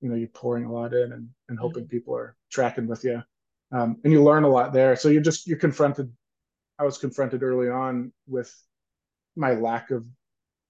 you 0.00 0.08
know 0.08 0.16
you're 0.16 0.28
pouring 0.28 0.64
a 0.64 0.72
lot 0.72 0.92
in 0.92 1.12
and, 1.12 1.28
and 1.48 1.58
hoping 1.58 1.84
mm-hmm. 1.84 1.90
people 1.90 2.16
are 2.16 2.36
tracking 2.50 2.86
with 2.86 3.04
you 3.04 3.22
um, 3.72 3.96
and 4.04 4.12
you 4.12 4.22
learn 4.22 4.44
a 4.44 4.48
lot 4.48 4.72
there 4.72 4.96
so 4.96 5.08
you're 5.08 5.22
just 5.22 5.46
you're 5.46 5.58
confronted 5.58 6.10
i 6.78 6.84
was 6.84 6.98
confronted 6.98 7.42
early 7.42 7.68
on 7.68 8.12
with 8.26 8.52
my 9.36 9.52
lack 9.52 9.90
of 9.90 10.04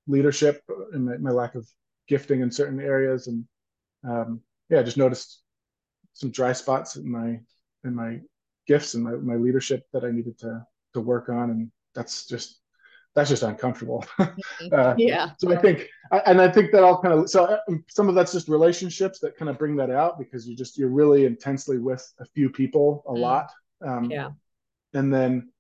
leadership 0.07 0.63
and 0.93 1.07
my, 1.07 1.17
my, 1.17 1.31
lack 1.31 1.55
of 1.55 1.67
gifting 2.09 2.41
in 2.41 2.51
certain 2.51 2.81
areas, 2.81 3.27
and 3.27 3.45
um, 4.07 4.41
yeah, 4.69 4.81
I 4.81 4.83
just 4.83 4.97
noticed 4.97 5.43
some 6.13 6.31
dry 6.31 6.53
spots 6.53 6.97
in 6.97 7.11
my 7.11 7.41
in 7.85 7.95
my 7.95 8.21
gifts 8.67 8.95
and 8.95 9.05
my, 9.05 9.13
my 9.13 9.35
leadership 9.35 9.87
that 9.93 10.05
I 10.05 10.11
needed 10.11 10.39
to 10.41 10.67
to 10.95 11.01
work 11.01 11.29
on, 11.29 11.51
and 11.51 11.71
that's 11.95 12.27
just 12.27 12.61
that's 13.15 13.31
just 13.31 13.43
uncomfortable. 13.43 14.05
Mm-hmm. 14.63 14.75
uh, 14.75 14.95
yeah. 14.97 15.31
So 15.39 15.53
I 15.53 15.57
think, 15.57 15.89
and 16.27 16.41
I 16.41 16.49
think 16.49 16.71
that 16.71 16.85
all 16.85 17.03
kind 17.03 17.13
of 17.13 17.29
so 17.29 17.59
um, 17.69 17.85
some 17.89 18.09
of 18.09 18.15
that's 18.15 18.33
just 18.33 18.47
relationships 18.47 19.19
that 19.19 19.37
kind 19.37 19.49
of 19.49 19.59
bring 19.59 19.75
that 19.77 19.91
out 19.91 20.17
because 20.17 20.47
you 20.47 20.55
just 20.57 20.79
you're 20.79 20.91
really 20.91 21.27
intensely 21.27 21.79
with 21.79 22.09
a 22.21 22.25
few 22.25 22.49
people 22.49 23.03
a 23.09 23.13
mm. 23.13 23.19
lot. 23.19 23.53
Um, 23.85 24.11
yeah. 24.11 24.31
And 24.95 25.13
then 25.13 25.51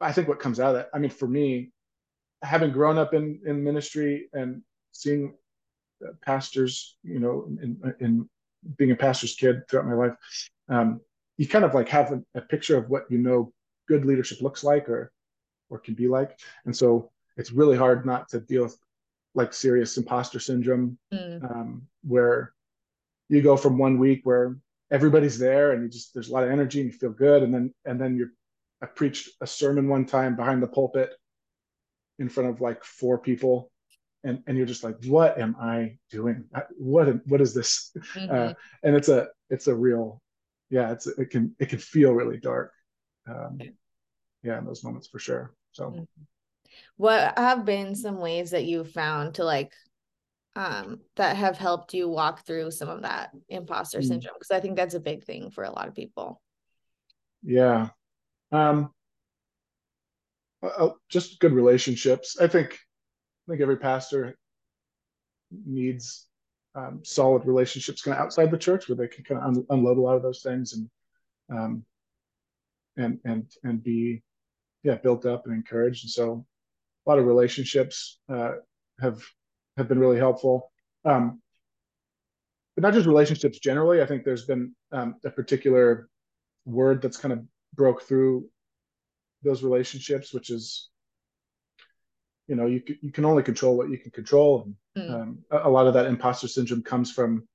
I 0.00 0.12
think 0.12 0.26
what 0.26 0.40
comes 0.40 0.58
out 0.58 0.70
of 0.70 0.74
that, 0.74 0.88
I 0.92 0.98
mean, 0.98 1.10
for 1.10 1.28
me, 1.28 1.70
having 2.42 2.72
grown 2.72 2.98
up 2.98 3.14
in 3.14 3.40
in 3.46 3.62
ministry 3.62 4.28
and 4.32 4.62
seeing 4.90 5.34
pastors, 6.22 6.96
you 7.02 7.18
know, 7.18 7.46
in, 7.60 7.94
in 8.00 8.28
being 8.76 8.90
a 8.90 8.96
pastor's 8.96 9.34
kid 9.34 9.62
throughout 9.68 9.86
my 9.86 9.94
life, 9.94 10.14
um, 10.68 11.00
you 11.36 11.46
kind 11.46 11.64
of 11.64 11.74
like 11.74 11.88
have 11.88 12.12
a, 12.12 12.22
a 12.34 12.40
picture 12.40 12.76
of 12.76 12.88
what 12.88 13.04
you 13.10 13.18
know 13.18 13.52
good 13.88 14.04
leadership 14.04 14.40
looks 14.40 14.64
like 14.64 14.88
or 14.88 15.12
or 15.68 15.78
can 15.78 15.94
be 15.94 16.08
like. 16.08 16.38
And 16.64 16.76
so 16.76 17.10
it's 17.36 17.52
really 17.52 17.76
hard 17.76 18.06
not 18.06 18.28
to 18.30 18.40
deal 18.40 18.64
with 18.64 18.76
like 19.34 19.52
serious 19.52 19.96
imposter 19.96 20.40
syndrome, 20.40 20.98
mm. 21.12 21.50
um, 21.50 21.86
where 22.02 22.52
you 23.28 23.42
go 23.42 23.56
from 23.56 23.76
one 23.76 23.98
week 23.98 24.20
where 24.24 24.56
everybody's 24.90 25.38
there 25.38 25.72
and 25.72 25.82
you 25.82 25.88
just 25.88 26.14
there's 26.14 26.28
a 26.28 26.32
lot 26.32 26.44
of 26.44 26.50
energy 26.50 26.80
and 26.80 26.92
you 26.92 26.98
feel 26.98 27.10
good, 27.10 27.42
and 27.42 27.52
then 27.52 27.74
and 27.84 28.00
then 28.00 28.16
you're 28.16 28.30
I 28.82 28.86
preached 28.86 29.30
a 29.40 29.46
sermon 29.46 29.88
one 29.88 30.04
time 30.04 30.36
behind 30.36 30.62
the 30.62 30.66
pulpit 30.66 31.10
in 32.18 32.28
front 32.28 32.50
of 32.50 32.60
like 32.60 32.84
four 32.84 33.18
people. 33.18 33.70
And, 34.26 34.42
and 34.46 34.56
you're 34.56 34.66
just 34.66 34.84
like, 34.84 34.96
what 35.04 35.38
am 35.38 35.56
I 35.60 35.98
doing? 36.10 36.44
What 36.76 37.26
what 37.26 37.40
is 37.40 37.54
this? 37.54 37.92
Mm-hmm. 38.14 38.34
Uh, 38.34 38.52
and 38.82 38.96
it's 38.96 39.08
a 39.08 39.28
it's 39.50 39.68
a 39.68 39.74
real, 39.74 40.20
yeah. 40.68 40.90
It's 40.90 41.06
it 41.06 41.30
can 41.30 41.54
it 41.58 41.68
can 41.68 41.78
feel 41.78 42.12
really 42.12 42.38
dark. 42.38 42.72
Um, 43.28 43.58
yeah 44.46 44.58
in 44.58 44.64
those 44.64 44.84
moments 44.84 45.08
for 45.08 45.18
sure 45.18 45.54
so 45.72 45.90
mm-hmm. 45.90 46.02
what 46.96 47.36
have 47.36 47.64
been 47.64 47.94
some 47.94 48.18
ways 48.18 48.52
that 48.52 48.64
you 48.64 48.84
found 48.84 49.34
to 49.34 49.44
like 49.44 49.72
um 50.54 51.00
that 51.16 51.36
have 51.36 51.58
helped 51.58 51.92
you 51.92 52.08
walk 52.08 52.46
through 52.46 52.70
some 52.70 52.88
of 52.88 53.02
that 53.02 53.30
imposter 53.48 53.98
mm-hmm. 53.98 54.08
syndrome 54.08 54.34
because 54.38 54.52
i 54.52 54.60
think 54.60 54.76
that's 54.76 54.94
a 54.94 55.00
big 55.00 55.24
thing 55.24 55.50
for 55.50 55.64
a 55.64 55.70
lot 55.70 55.88
of 55.88 55.94
people 55.94 56.40
yeah 57.42 57.88
um 58.52 58.90
uh, 60.62 60.90
just 61.08 61.38
good 61.40 61.52
relationships 61.52 62.36
i 62.40 62.46
think 62.46 62.78
i 63.46 63.50
think 63.50 63.62
every 63.62 63.76
pastor 63.76 64.36
needs 65.64 66.26
um, 66.74 67.00
solid 67.02 67.46
relationships 67.46 68.02
kind 68.02 68.16
of 68.16 68.22
outside 68.22 68.50
the 68.50 68.58
church 68.58 68.88
where 68.88 68.96
they 68.96 69.08
can 69.08 69.24
kind 69.24 69.40
of 69.40 69.46
un- 69.46 69.66
unload 69.70 69.96
a 69.96 70.00
lot 70.00 70.16
of 70.16 70.22
those 70.22 70.42
things 70.42 70.74
and 70.74 70.90
um, 71.50 71.84
and 72.96 73.18
and 73.24 73.46
and 73.62 73.82
be 73.82 74.22
yeah 74.82 74.96
built 74.96 75.26
up 75.26 75.46
and 75.46 75.54
encouraged. 75.54 76.04
And 76.04 76.10
so 76.10 76.46
a 77.06 77.10
lot 77.10 77.18
of 77.18 77.26
relationships 77.26 78.18
uh, 78.28 78.52
have 79.00 79.22
have 79.76 79.88
been 79.88 79.98
really 79.98 80.18
helpful. 80.18 80.70
Um, 81.04 81.40
but 82.74 82.82
not 82.82 82.94
just 82.94 83.06
relationships 83.06 83.58
generally. 83.58 84.02
I 84.02 84.06
think 84.06 84.24
there's 84.24 84.44
been 84.44 84.74
um, 84.92 85.16
a 85.24 85.30
particular 85.30 86.08
word 86.66 87.00
that's 87.00 87.16
kind 87.16 87.32
of 87.32 87.42
broke 87.74 88.02
through 88.02 88.48
those 89.42 89.62
relationships 89.62 90.32
which 90.32 90.50
is 90.50 90.88
you 92.46 92.54
know 92.54 92.66
you, 92.66 92.82
you 93.02 93.12
can 93.12 93.24
only 93.24 93.42
control 93.42 93.76
what 93.76 93.90
you 93.90 93.98
can 93.98 94.10
control 94.10 94.72
and 94.94 95.10
mm. 95.10 95.14
um, 95.14 95.38
a, 95.50 95.68
a 95.68 95.70
lot 95.70 95.86
of 95.86 95.94
that 95.94 96.06
imposter 96.06 96.48
syndrome 96.48 96.82
comes 96.82 97.10
from 97.10 97.46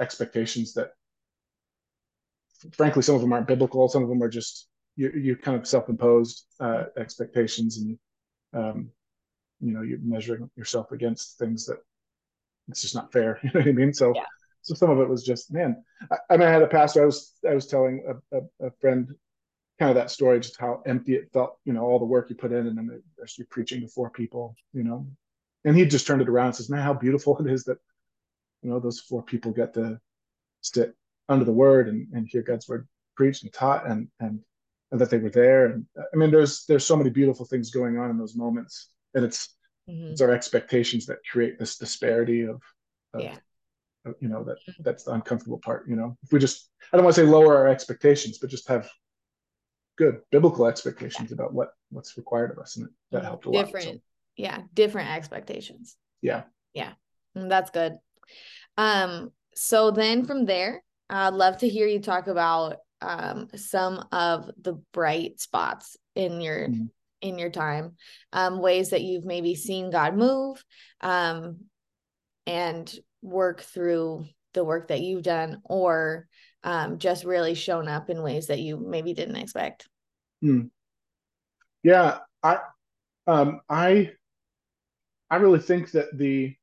expectations 0.00 0.72
that 0.74 0.92
frankly 2.72 3.02
some 3.02 3.14
of 3.14 3.20
them 3.20 3.32
aren't 3.32 3.46
biblical 3.46 3.88
some 3.88 4.02
of 4.02 4.08
them 4.08 4.22
are 4.22 4.28
just 4.28 4.68
you 4.96 5.10
you 5.10 5.36
kind 5.36 5.56
of 5.56 5.66
self-imposed 5.66 6.46
uh, 6.60 6.84
expectations 6.96 7.78
and 7.78 7.98
um, 8.54 8.90
you 9.60 9.72
know 9.72 9.82
you're 9.82 9.98
measuring 10.02 10.50
yourself 10.56 10.92
against 10.92 11.38
things 11.38 11.66
that 11.66 11.78
it's 12.68 12.82
just 12.82 12.94
not 12.94 13.12
fair 13.12 13.38
you 13.42 13.50
know 13.54 13.60
what 13.60 13.68
i 13.68 13.72
mean 13.72 13.92
so 13.92 14.12
yeah. 14.14 14.24
so 14.62 14.74
some 14.74 14.90
of 14.90 14.98
it 14.98 15.08
was 15.08 15.24
just 15.24 15.52
man 15.52 15.82
I, 16.10 16.16
I, 16.30 16.36
mean 16.36 16.48
i 16.48 16.50
had 16.50 16.62
a 16.62 16.66
pastor 16.66 17.02
i 17.02 17.06
was 17.06 17.32
i 17.48 17.54
was 17.54 17.66
telling 17.66 18.04
a, 18.08 18.38
a, 18.38 18.66
a, 18.66 18.70
friend 18.80 19.08
kind 19.82 19.90
of 19.90 19.96
that 19.96 20.10
story 20.10 20.38
just 20.40 20.60
how 20.60 20.82
empty 20.86 21.14
it 21.14 21.30
felt 21.32 21.58
you 21.64 21.72
know 21.72 21.82
all 21.82 21.98
the 21.98 22.04
work 22.04 22.30
you 22.30 22.36
put 22.36 22.52
in 22.52 22.66
and 22.66 22.76
then 22.76 23.02
there's 23.16 23.36
you're 23.36 23.46
preaching 23.50 23.80
to 23.80 23.88
four 23.88 24.10
people 24.10 24.54
you 24.72 24.84
know 24.84 25.06
and 25.64 25.76
he 25.76 25.84
just 25.84 26.06
turned 26.06 26.22
it 26.22 26.28
around 26.28 26.46
and 26.46 26.56
says 26.56 26.70
man 26.70 26.82
how 26.82 26.94
beautiful 26.94 27.36
it 27.38 27.50
is 27.50 27.64
that 27.64 27.78
you 28.62 28.70
know 28.70 28.78
those 28.78 29.00
four 29.00 29.22
people 29.22 29.50
get 29.50 29.74
to 29.74 29.98
sit 30.60 30.94
under 31.28 31.44
the 31.44 31.52
word 31.52 31.88
and, 31.88 32.06
and 32.12 32.28
hear 32.28 32.42
god's 32.42 32.68
word 32.68 32.86
preached 33.16 33.42
and 33.42 33.52
taught 33.52 33.86
and 33.86 34.08
and 34.20 34.40
and 34.92 35.00
that 35.00 35.10
they 35.10 35.18
were 35.18 35.30
there. 35.30 35.66
And 35.66 35.86
I 35.96 36.16
mean, 36.16 36.30
there's 36.30 36.64
there's 36.66 36.86
so 36.86 36.96
many 36.96 37.10
beautiful 37.10 37.46
things 37.46 37.70
going 37.70 37.98
on 37.98 38.10
in 38.10 38.18
those 38.18 38.36
moments, 38.36 38.90
and 39.14 39.24
it's 39.24 39.56
mm-hmm. 39.90 40.12
it's 40.12 40.20
our 40.20 40.30
expectations 40.30 41.06
that 41.06 41.18
create 41.30 41.58
this 41.58 41.78
disparity 41.78 42.42
of, 42.42 42.60
of, 43.14 43.22
yeah. 43.22 43.36
You 44.20 44.28
know 44.28 44.44
that 44.44 44.58
that's 44.80 45.04
the 45.04 45.12
uncomfortable 45.12 45.58
part. 45.58 45.88
You 45.88 45.96
know, 45.96 46.16
if 46.22 46.32
we 46.32 46.38
just 46.38 46.70
I 46.92 46.96
don't 46.96 47.04
want 47.04 47.16
to 47.16 47.22
say 47.22 47.26
lower 47.26 47.56
our 47.56 47.68
expectations, 47.68 48.38
but 48.38 48.50
just 48.50 48.68
have 48.68 48.88
good 49.96 50.20
biblical 50.30 50.66
expectations 50.66 51.30
yeah. 51.30 51.34
about 51.34 51.52
what 51.52 51.70
what's 51.90 52.16
required 52.16 52.50
of 52.50 52.58
us, 52.58 52.76
and 52.76 52.88
that 53.10 53.24
helped 53.24 53.46
a 53.46 53.50
lot. 53.50 53.66
Different, 53.66 53.86
so. 53.86 54.00
yeah, 54.36 54.62
different 54.74 55.10
expectations. 55.10 55.96
Yeah, 56.20 56.42
yeah, 56.74 56.92
mm, 57.36 57.48
that's 57.48 57.70
good. 57.70 57.94
Um, 58.76 59.30
so 59.54 59.90
then 59.90 60.24
from 60.24 60.46
there, 60.46 60.82
I'd 61.10 61.34
love 61.34 61.58
to 61.58 61.68
hear 61.68 61.86
you 61.86 62.00
talk 62.00 62.26
about 62.26 62.76
um, 63.02 63.48
some 63.56 64.06
of 64.12 64.50
the 64.60 64.74
bright 64.92 65.40
spots 65.40 65.96
in 66.14 66.40
your 66.40 66.68
mm-hmm. 66.68 66.86
in 67.20 67.38
your 67.38 67.50
time 67.50 67.96
um, 68.32 68.60
ways 68.60 68.90
that 68.90 69.02
you've 69.02 69.24
maybe 69.24 69.54
seen 69.54 69.90
god 69.90 70.16
move 70.16 70.64
um, 71.00 71.58
and 72.46 72.94
work 73.22 73.60
through 73.60 74.24
the 74.54 74.64
work 74.64 74.88
that 74.88 75.00
you've 75.00 75.22
done 75.22 75.60
or 75.64 76.28
um, 76.64 76.98
just 76.98 77.24
really 77.24 77.54
shown 77.54 77.88
up 77.88 78.10
in 78.10 78.22
ways 78.22 78.46
that 78.46 78.60
you 78.60 78.76
maybe 78.76 79.14
didn't 79.14 79.36
expect 79.36 79.88
mm. 80.44 80.68
yeah 81.82 82.18
i 82.42 82.58
um 83.26 83.60
i 83.68 84.10
i 85.30 85.36
really 85.36 85.60
think 85.60 85.90
that 85.90 86.16
the 86.16 86.54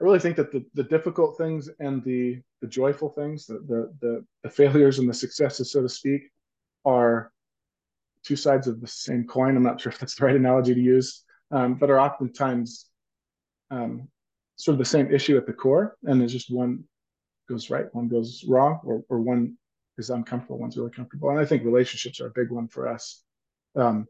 I 0.00 0.04
really 0.04 0.20
think 0.20 0.36
that 0.36 0.52
the, 0.52 0.64
the 0.74 0.84
difficult 0.84 1.36
things 1.36 1.68
and 1.80 2.02
the 2.04 2.40
the 2.60 2.68
joyful 2.68 3.08
things, 3.08 3.46
the, 3.46 3.54
the 3.54 3.92
the 4.00 4.24
the 4.42 4.50
failures 4.50 4.98
and 4.98 5.08
the 5.08 5.14
successes, 5.14 5.72
so 5.72 5.82
to 5.82 5.88
speak, 5.88 6.22
are 6.84 7.32
two 8.24 8.36
sides 8.36 8.66
of 8.68 8.80
the 8.80 8.86
same 8.86 9.26
coin. 9.26 9.56
I'm 9.56 9.62
not 9.62 9.80
sure 9.80 9.92
if 9.92 9.98
that's 9.98 10.14
the 10.14 10.24
right 10.24 10.36
analogy 10.36 10.74
to 10.74 10.80
use, 10.80 11.24
um, 11.50 11.74
but 11.74 11.90
are 11.90 12.00
oftentimes 12.00 12.86
um, 13.70 14.08
sort 14.56 14.74
of 14.74 14.78
the 14.78 14.84
same 14.84 15.12
issue 15.12 15.36
at 15.36 15.46
the 15.46 15.52
core, 15.52 15.96
and 16.04 16.20
there's 16.20 16.32
just 16.32 16.52
one 16.52 16.84
goes 17.48 17.70
right, 17.70 17.92
one 17.94 18.08
goes 18.08 18.44
wrong, 18.46 18.80
or 18.84 19.04
or 19.08 19.20
one 19.20 19.56
is 19.96 20.10
uncomfortable, 20.10 20.58
one's 20.58 20.76
really 20.76 20.90
comfortable. 20.90 21.30
And 21.30 21.38
I 21.38 21.44
think 21.44 21.64
relationships 21.64 22.20
are 22.20 22.28
a 22.28 22.32
big 22.34 22.50
one 22.50 22.68
for 22.68 22.88
us. 22.88 23.22
Um, 23.76 24.06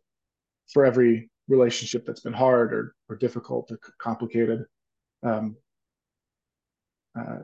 for 0.72 0.84
every 0.84 1.30
relationship 1.48 2.04
that's 2.04 2.20
been 2.20 2.32
hard 2.32 2.72
or 2.72 2.94
or 3.08 3.16
difficult 3.16 3.70
or 3.70 3.78
complicated, 3.98 4.64
um, 5.22 5.56
uh, 7.18 7.38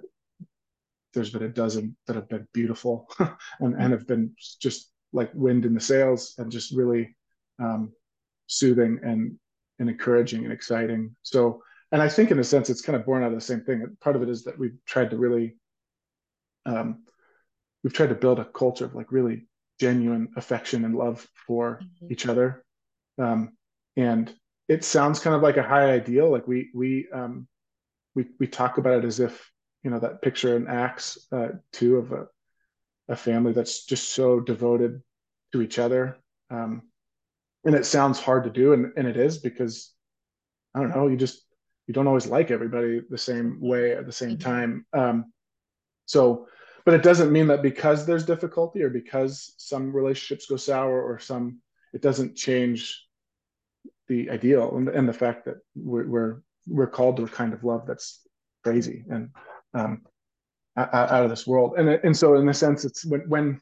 there's 1.14 1.30
been 1.30 1.44
a 1.44 1.48
dozen 1.48 1.96
that 2.06 2.16
have 2.16 2.28
been 2.28 2.46
beautiful 2.52 3.08
and, 3.60 3.74
and 3.74 3.92
have 3.92 4.06
been 4.06 4.34
just 4.60 4.90
like 5.12 5.30
wind 5.34 5.64
in 5.64 5.74
the 5.74 5.80
sails 5.80 6.34
and 6.38 6.50
just 6.50 6.74
really 6.74 7.16
um, 7.60 7.92
soothing 8.46 8.98
and 9.02 9.38
and 9.78 9.88
encouraging 9.88 10.44
and 10.44 10.52
exciting. 10.52 11.14
So, 11.22 11.62
and 11.92 12.00
I 12.00 12.08
think 12.08 12.30
in 12.30 12.38
a 12.38 12.44
sense, 12.44 12.70
it's 12.70 12.80
kind 12.80 12.96
of 12.96 13.04
born 13.04 13.22
out 13.22 13.32
of 13.32 13.34
the 13.34 13.40
same 13.40 13.62
thing. 13.62 13.84
Part 14.00 14.16
of 14.16 14.22
it 14.22 14.28
is 14.28 14.44
that 14.44 14.58
we've 14.58 14.76
tried 14.86 15.10
to 15.10 15.16
really, 15.16 15.56
um, 16.66 17.04
we've 17.83 17.92
tried 17.92 18.09
to 18.09 18.14
build 18.14 18.38
a 18.38 18.44
culture 18.44 18.85
of 18.85 18.94
like 18.94 19.12
really 19.12 19.47
genuine 19.80 20.28
affection 20.37 20.85
and 20.85 20.94
love 20.94 21.26
for 21.47 21.80
mm-hmm. 21.83 22.12
each 22.12 22.26
other. 22.26 22.64
Um, 23.18 23.56
and 23.97 24.33
it 24.68 24.85
sounds 24.85 25.21
kind 25.21 25.37
of 25.37 25.42
like 25.42 25.56
a 25.56 25.62
high 25.62 25.92
ideal. 25.92 26.30
Like 26.30 26.49
we 26.49 26.71
we 26.75 27.06
um, 27.12 27.47
we 28.14 28.26
we 28.40 28.47
talk 28.47 28.78
about 28.78 28.99
it 28.99 29.04
as 29.04 29.21
if 29.21 29.50
you 29.83 29.90
know 29.90 29.99
that 29.99 30.23
picture 30.23 30.56
in 30.56 30.66
Acts 30.66 31.26
uh, 31.30 31.49
two 31.73 31.97
of 31.97 32.12
a, 32.12 32.26
a 33.09 33.16
family 33.16 33.52
that's 33.52 33.85
just 33.85 34.12
so 34.12 34.40
devoted 34.40 35.02
to 35.52 35.62
each 35.62 35.78
other. 35.78 36.18
Um, 36.50 36.83
and 37.64 37.75
it 37.75 37.87
sounds 37.87 38.21
hard 38.21 38.44
to 38.44 38.50
do, 38.50 38.73
and, 38.73 38.92
and 38.97 39.06
it 39.06 39.16
is 39.16 39.38
because 39.38 39.92
I 40.75 40.80
don't 40.80 40.90
know, 40.90 41.09
you 41.09 41.16
just 41.16 41.44
you 41.87 41.94
don't 41.94 42.06
always 42.06 42.26
like 42.26 42.50
everybody 42.50 43.02
the 43.09 43.18
same 43.18 43.59
way 43.61 43.92
at 43.92 44.06
the 44.06 44.12
same 44.12 44.37
mm-hmm. 44.37 44.50
time. 44.50 44.87
Um, 44.92 45.33
so, 46.06 46.46
but 46.84 46.94
it 46.94 47.02
doesn't 47.02 47.32
mean 47.32 47.46
that 47.49 47.62
because 47.62 48.04
there's 48.04 48.26
difficulty 48.26 48.82
or 48.82 48.90
because 48.90 49.54
some 49.56 49.94
relationships 49.94 50.46
go 50.46 50.56
sour 50.56 51.02
or 51.02 51.18
some, 51.18 51.61
it 51.92 52.02
doesn't 52.02 52.37
change 52.37 53.06
the 54.08 54.30
ideal 54.30 54.76
and, 54.76 54.88
and 54.88 55.08
the 55.08 55.12
fact 55.12 55.46
that 55.46 55.56
we're, 55.75 56.06
we're 56.06 56.40
we're 56.66 56.87
called 56.87 57.16
to 57.16 57.25
a 57.25 57.28
kind 57.28 57.52
of 57.52 57.62
love 57.62 57.87
that's 57.87 58.26
crazy 58.62 59.04
and 59.11 59.30
um, 59.75 60.02
out 60.76 61.23
of 61.23 61.30
this 61.30 61.46
world. 61.46 61.75
And 61.78 61.88
and 61.88 62.16
so 62.16 62.34
in 62.37 62.49
a 62.49 62.54
sense, 62.54 62.84
it's 62.84 63.04
when 63.04 63.20
when 63.28 63.61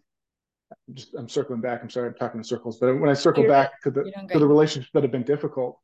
I'm 0.89 0.95
just 0.95 1.15
I'm 1.15 1.29
circling 1.29 1.61
back. 1.61 1.83
I'm 1.83 1.91
sorry, 1.91 2.09
I'm 2.09 2.15
talking 2.15 2.41
in 2.41 2.45
circles, 2.45 2.79
but 2.79 2.99
when 2.99 3.11
I 3.11 3.15
circle 3.15 3.47
back 3.47 3.81
to 3.83 3.91
the 3.91 4.05
to 4.31 4.39
the 4.39 4.47
relationships 4.47 4.91
that 4.95 5.03
have 5.03 5.13
been 5.13 5.25
difficult 5.25 5.79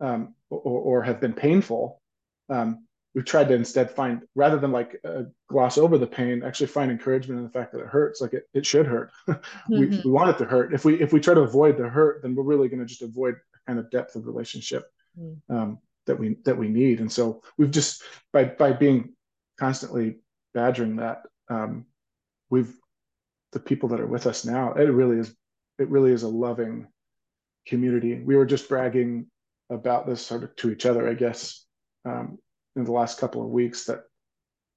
um, 0.00 0.34
or, 0.50 0.60
or 0.60 1.02
have 1.02 1.20
been 1.20 1.32
painful, 1.32 2.00
um, 2.48 2.85
we've 3.16 3.24
tried 3.24 3.48
to 3.48 3.54
instead 3.54 3.90
find 3.90 4.20
rather 4.34 4.58
than 4.58 4.70
like 4.70 5.00
uh, 5.02 5.22
gloss 5.48 5.78
over 5.78 5.96
the 5.96 6.06
pain, 6.06 6.42
actually 6.44 6.66
find 6.66 6.90
encouragement 6.90 7.38
in 7.38 7.44
the 7.44 7.50
fact 7.50 7.72
that 7.72 7.80
it 7.80 7.86
hurts. 7.86 8.20
Like 8.20 8.34
it, 8.34 8.44
it 8.52 8.66
should 8.66 8.86
hurt. 8.86 9.10
we, 9.26 9.34
mm-hmm. 9.34 10.02
we 10.04 10.10
want 10.10 10.28
it 10.28 10.38
to 10.38 10.44
hurt. 10.44 10.74
If 10.74 10.84
we 10.84 11.00
if 11.00 11.14
we 11.14 11.18
try 11.18 11.32
to 11.32 11.40
avoid 11.40 11.78
the 11.78 11.88
hurt, 11.88 12.20
then 12.22 12.34
we're 12.34 12.44
really 12.44 12.68
going 12.68 12.80
to 12.80 12.86
just 12.86 13.00
avoid 13.00 13.34
a 13.34 13.66
kind 13.66 13.78
of 13.78 13.90
depth 13.90 14.16
of 14.16 14.26
relationship 14.26 14.84
mm. 15.18 15.34
um, 15.48 15.78
that 16.04 16.18
we 16.18 16.36
that 16.44 16.58
we 16.58 16.68
need. 16.68 17.00
And 17.00 17.10
so 17.10 17.42
we've 17.56 17.70
just 17.70 18.02
by 18.34 18.44
by 18.44 18.72
being 18.72 19.14
constantly 19.58 20.18
badgering 20.52 20.96
that, 20.96 21.22
um, 21.48 21.86
we've 22.50 22.76
the 23.52 23.60
people 23.60 23.88
that 23.88 24.00
are 24.00 24.06
with 24.06 24.26
us 24.26 24.44
now. 24.44 24.74
It 24.74 24.84
really 24.84 25.18
is 25.18 25.34
it 25.78 25.88
really 25.88 26.12
is 26.12 26.22
a 26.22 26.28
loving 26.28 26.86
community. 27.66 28.20
We 28.20 28.36
were 28.36 28.44
just 28.44 28.68
bragging 28.68 29.30
about 29.70 30.06
this 30.06 30.24
sort 30.24 30.44
of 30.44 30.54
to 30.56 30.70
each 30.70 30.84
other, 30.84 31.08
I 31.08 31.14
guess, 31.14 31.64
um, 32.04 32.38
in 32.76 32.84
the 32.84 32.92
last 32.92 33.18
couple 33.18 33.42
of 33.42 33.48
weeks 33.48 33.84
that 33.86 34.02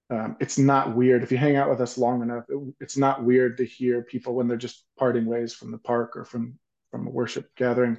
um, 0.10 0.38
it's 0.40 0.58
not 0.58 0.96
weird 0.96 1.22
if 1.22 1.32
you 1.32 1.38
hang 1.38 1.56
out 1.56 1.70
with 1.70 1.82
us 1.82 1.98
long 1.98 2.24
enough. 2.24 2.46
It, 2.50 2.58
it's 2.80 2.98
not 2.98 3.24
weird 3.24 3.58
to 3.58 3.66
hear 3.66 4.02
people 4.02 4.34
when 4.34 4.48
they're 4.48 4.58
just 4.58 4.84
parting 4.98 5.26
ways 5.26 5.54
from 5.54 5.72
the 5.72 5.78
park 5.78 6.18
or 6.18 6.26
from 6.26 6.58
from 6.92 7.06
a 7.06 7.12
worship 7.12 7.48
gathering 7.56 7.98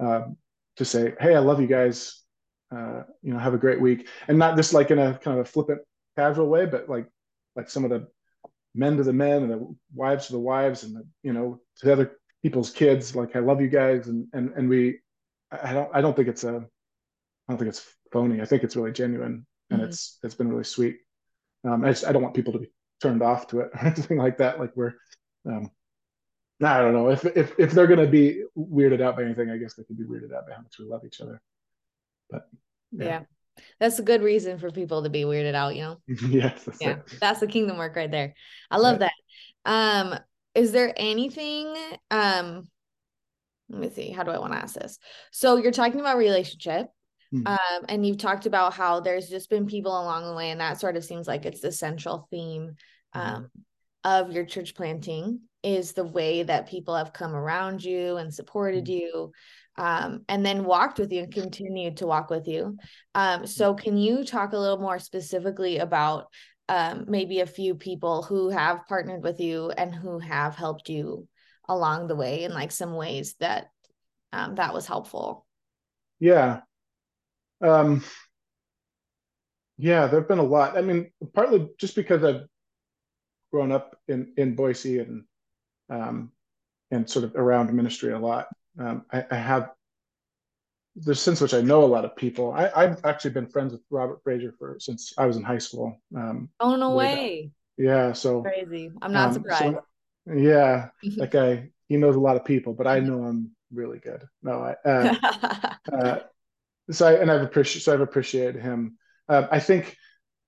um, 0.00 0.36
to 0.76 0.84
say, 0.84 1.14
"Hey, 1.20 1.34
I 1.36 1.38
love 1.38 1.60
you 1.60 1.68
guys. 1.68 2.22
Uh, 2.74 3.02
you 3.22 3.32
know, 3.32 3.38
have 3.38 3.54
a 3.54 3.58
great 3.58 3.80
week," 3.80 4.08
and 4.26 4.38
not 4.38 4.56
just 4.56 4.74
like 4.74 4.90
in 4.90 4.98
a 4.98 5.14
kind 5.18 5.38
of 5.38 5.46
a 5.46 5.48
flippant, 5.48 5.80
casual 6.16 6.48
way, 6.48 6.66
but 6.66 6.88
like 6.88 7.06
like 7.54 7.70
some 7.70 7.84
of 7.84 7.90
the 7.90 8.08
men 8.74 8.96
to 8.96 9.04
the 9.04 9.12
men 9.12 9.42
and 9.44 9.52
the 9.52 9.74
wives 9.94 10.26
to 10.26 10.32
the 10.32 10.38
wives 10.38 10.82
and 10.82 10.96
the 10.96 11.06
you 11.22 11.32
know 11.32 11.60
to 11.76 11.86
the 11.86 11.92
other 11.92 12.18
people's 12.42 12.70
kids. 12.70 13.16
Like, 13.16 13.34
I 13.34 13.40
love 13.40 13.60
you 13.60 13.68
guys, 13.68 14.06
and 14.08 14.26
and 14.32 14.52
and 14.56 14.68
we. 14.68 15.00
I 15.50 15.72
don't. 15.72 15.90
I 15.94 16.00
don't 16.00 16.14
think 16.14 16.28
it's 16.28 16.44
a. 16.44 16.64
I 17.48 17.52
don't 17.52 17.58
think 17.58 17.68
it's 17.68 17.86
phony. 18.12 18.40
I 18.40 18.44
think 18.44 18.62
it's 18.64 18.76
really 18.76 18.92
genuine, 18.92 19.46
and 19.70 19.80
mm-hmm. 19.80 19.88
it's 19.88 20.18
it's 20.22 20.34
been 20.34 20.48
really 20.48 20.64
sweet. 20.64 20.98
Um, 21.64 21.84
I 21.84 21.88
just 21.88 22.04
I 22.04 22.12
don't 22.12 22.22
want 22.22 22.34
people 22.34 22.52
to 22.54 22.58
be 22.60 22.70
turned 23.00 23.22
off 23.22 23.46
to 23.48 23.60
it 23.60 23.70
or 23.74 23.86
anything 23.86 24.18
like 24.18 24.38
that. 24.38 24.58
Like 24.58 24.72
we're, 24.74 24.94
um, 25.46 25.70
I 26.62 26.80
don't 26.80 26.94
know 26.94 27.10
if 27.10 27.24
if 27.24 27.54
if 27.58 27.72
they're 27.72 27.86
gonna 27.86 28.06
be 28.06 28.44
weirded 28.56 29.00
out 29.00 29.16
by 29.16 29.22
anything, 29.22 29.50
I 29.50 29.58
guess 29.58 29.74
they 29.74 29.84
could 29.84 29.98
be 29.98 30.04
weirded 30.04 30.34
out 30.34 30.46
by 30.46 30.54
how 30.54 30.62
much 30.62 30.78
we 30.78 30.86
love 30.86 31.02
each 31.06 31.20
other. 31.20 31.40
But 32.30 32.48
yeah. 32.92 33.04
yeah. 33.04 33.20
That's 33.80 33.98
a 33.98 34.02
good 34.02 34.22
reason 34.22 34.58
for 34.58 34.70
people 34.70 35.02
to 35.02 35.08
be 35.08 35.22
weirded 35.22 35.54
out, 35.54 35.76
you 35.76 35.82
know? 35.82 35.96
yes. 36.28 36.64
That's 36.64 36.78
yeah. 36.78 36.90
It. 36.90 37.18
That's 37.20 37.40
the 37.40 37.46
kingdom 37.46 37.78
work 37.78 37.96
right 37.96 38.10
there. 38.10 38.34
I 38.70 38.76
love 38.76 38.98
that. 38.98 39.12
Um, 39.64 40.18
is 40.54 40.72
there 40.72 40.92
anything 40.96 41.74
um 42.10 42.68
let 43.68 43.80
me 43.80 43.90
see, 43.90 44.10
how 44.10 44.22
do 44.22 44.30
I 44.30 44.38
want 44.38 44.52
to 44.52 44.58
ask 44.58 44.74
this? 44.74 44.98
So 45.32 45.56
you're 45.56 45.72
talking 45.72 46.00
about 46.00 46.18
relationship 46.18 46.86
Mm-hmm. 47.34 47.46
Um, 47.46 47.84
and 47.88 48.06
you've 48.06 48.18
talked 48.18 48.46
about 48.46 48.74
how 48.74 49.00
there's 49.00 49.28
just 49.28 49.50
been 49.50 49.66
people 49.66 49.92
along 49.92 50.26
the 50.26 50.34
way, 50.34 50.50
and 50.50 50.60
that 50.60 50.80
sort 50.80 50.96
of 50.96 51.04
seems 51.04 51.26
like 51.26 51.44
it's 51.44 51.60
the 51.60 51.72
central 51.72 52.28
theme 52.30 52.76
mm-hmm. 53.14 53.20
um, 53.20 53.42
mm-hmm. 53.44 54.28
of 54.28 54.32
your 54.32 54.44
church 54.44 54.74
planting 54.74 55.40
is 55.62 55.92
the 55.92 56.04
way 56.04 56.44
that 56.44 56.68
people 56.68 56.94
have 56.94 57.12
come 57.12 57.34
around 57.34 57.82
you 57.82 58.16
and 58.16 58.32
supported 58.32 58.84
mm-hmm. 58.84 58.92
you, 58.92 59.32
um, 59.76 60.22
and 60.28 60.46
then 60.46 60.64
walked 60.64 60.98
with 60.98 61.12
you 61.12 61.24
and 61.24 61.32
continued 61.34 61.96
to 61.98 62.06
walk 62.06 62.30
with 62.30 62.46
you. 62.46 62.76
Um, 63.14 63.46
so, 63.46 63.74
mm-hmm. 63.74 63.82
can 63.82 63.96
you 63.96 64.24
talk 64.24 64.52
a 64.52 64.58
little 64.58 64.78
more 64.78 64.98
specifically 64.98 65.78
about 65.78 66.26
um, 66.68 67.04
maybe 67.08 67.40
a 67.40 67.46
few 67.46 67.74
people 67.74 68.22
who 68.22 68.50
have 68.50 68.86
partnered 68.88 69.22
with 69.22 69.40
you 69.40 69.70
and 69.70 69.94
who 69.94 70.18
have 70.18 70.56
helped 70.56 70.88
you 70.88 71.28
along 71.68 72.06
the 72.06 72.16
way 72.16 72.44
in 72.44 72.52
like 72.52 72.72
some 72.72 72.94
ways 72.94 73.34
that 73.40 73.68
um, 74.32 74.56
that 74.56 74.74
was 74.74 74.86
helpful? 74.86 75.46
Yeah, 76.18 76.60
um, 77.60 78.02
yeah, 79.78 80.06
there've 80.06 80.28
been 80.28 80.38
a 80.38 80.42
lot. 80.42 80.76
I 80.76 80.80
mean, 80.80 81.10
partly 81.34 81.68
just 81.78 81.94
because 81.94 82.24
I've 82.24 82.46
grown 83.52 83.72
up 83.72 83.98
in 84.08 84.32
in 84.36 84.54
Boise 84.54 84.98
and 85.00 85.24
um, 85.90 86.32
and 86.90 87.08
sort 87.08 87.24
of 87.24 87.34
around 87.36 87.72
ministry 87.72 88.12
a 88.12 88.18
lot. 88.18 88.48
Um, 88.78 89.04
I, 89.12 89.24
I 89.30 89.36
have 89.36 89.70
the 90.96 91.14
sense 91.14 91.40
which 91.40 91.54
I 91.54 91.60
know 91.60 91.84
a 91.84 91.86
lot 91.86 92.04
of 92.04 92.16
people. 92.16 92.52
I, 92.52 92.86
have 92.86 93.00
actually 93.04 93.32
been 93.32 93.46
friends 93.46 93.72
with 93.72 93.82
Robert 93.90 94.22
Frazier 94.22 94.54
for 94.58 94.76
since 94.80 95.12
I 95.18 95.26
was 95.26 95.36
in 95.36 95.42
high 95.42 95.58
school. 95.58 96.00
Um, 96.16 96.48
oh 96.60 96.76
no 96.76 96.94
way! 96.94 97.50
Yeah, 97.76 98.12
so 98.12 98.42
crazy. 98.42 98.90
I'm 99.02 99.12
not 99.12 99.28
um, 99.28 99.34
surprised. 99.34 99.76
So, 100.26 100.34
yeah, 100.34 100.88
that 101.16 101.30
guy 101.30 101.70
he 101.88 101.96
knows 101.96 102.16
a 102.16 102.20
lot 102.20 102.36
of 102.36 102.44
people, 102.44 102.72
but 102.72 102.86
I 102.86 103.00
know 103.00 103.26
him 103.26 103.52
really 103.72 103.98
good. 103.98 104.24
No, 104.42 104.74
I, 104.84 104.88
uh, 104.88 105.14
uh, 105.92 106.18
so 106.90 107.06
I, 107.06 107.12
and 107.14 107.30
I've 107.30 107.42
appreciated 107.42 107.84
so 107.84 107.92
I've 107.92 108.00
appreciated 108.00 108.60
him. 108.60 108.96
Uh, 109.28 109.46
I 109.50 109.60
think 109.60 109.96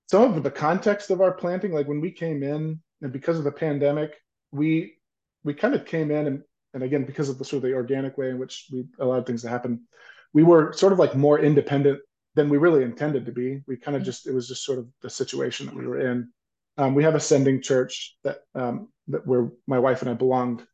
some 0.07 0.33
of 0.33 0.43
the 0.43 0.51
context 0.51 1.11
of 1.11 1.21
our 1.21 1.33
planting, 1.33 1.71
like 1.71 1.87
when 1.87 2.01
we 2.01 2.11
came 2.11 2.43
in, 2.43 2.79
and 3.01 3.11
because 3.11 3.37
of 3.37 3.43
the 3.43 3.51
pandemic, 3.51 4.15
we 4.51 4.97
we 5.43 5.53
kind 5.53 5.75
of 5.75 5.85
came 5.85 6.11
in 6.11 6.27
and 6.27 6.43
and 6.73 6.83
again 6.83 7.03
because 7.03 7.29
of 7.29 7.37
the 7.37 7.45
sort 7.45 7.63
of 7.63 7.69
the 7.69 7.75
organic 7.75 8.17
way 8.17 8.29
in 8.29 8.39
which 8.39 8.67
we 8.71 8.85
allowed 8.99 9.25
things 9.25 9.41
to 9.41 9.49
happen, 9.49 9.81
we 10.33 10.43
were 10.43 10.73
sort 10.73 10.93
of 10.93 10.99
like 10.99 11.15
more 11.15 11.39
independent 11.39 11.99
than 12.35 12.49
we 12.49 12.57
really 12.57 12.83
intended 12.83 13.25
to 13.25 13.31
be. 13.31 13.61
We 13.67 13.77
kind 13.77 13.97
of 13.97 14.03
just 14.03 14.27
it 14.27 14.33
was 14.33 14.47
just 14.47 14.63
sort 14.63 14.79
of 14.79 14.87
the 15.01 15.09
situation 15.09 15.65
that 15.65 15.75
we 15.75 15.85
were 15.85 15.99
in. 15.99 16.29
Um, 16.77 16.95
we 16.95 17.03
have 17.03 17.15
a 17.15 17.19
sending 17.19 17.61
church 17.61 18.15
that 18.23 18.39
um, 18.55 18.89
that 19.09 19.25
where 19.27 19.49
my 19.67 19.79
wife 19.79 20.01
and 20.01 20.09
I 20.09 20.13
belonged 20.13 20.65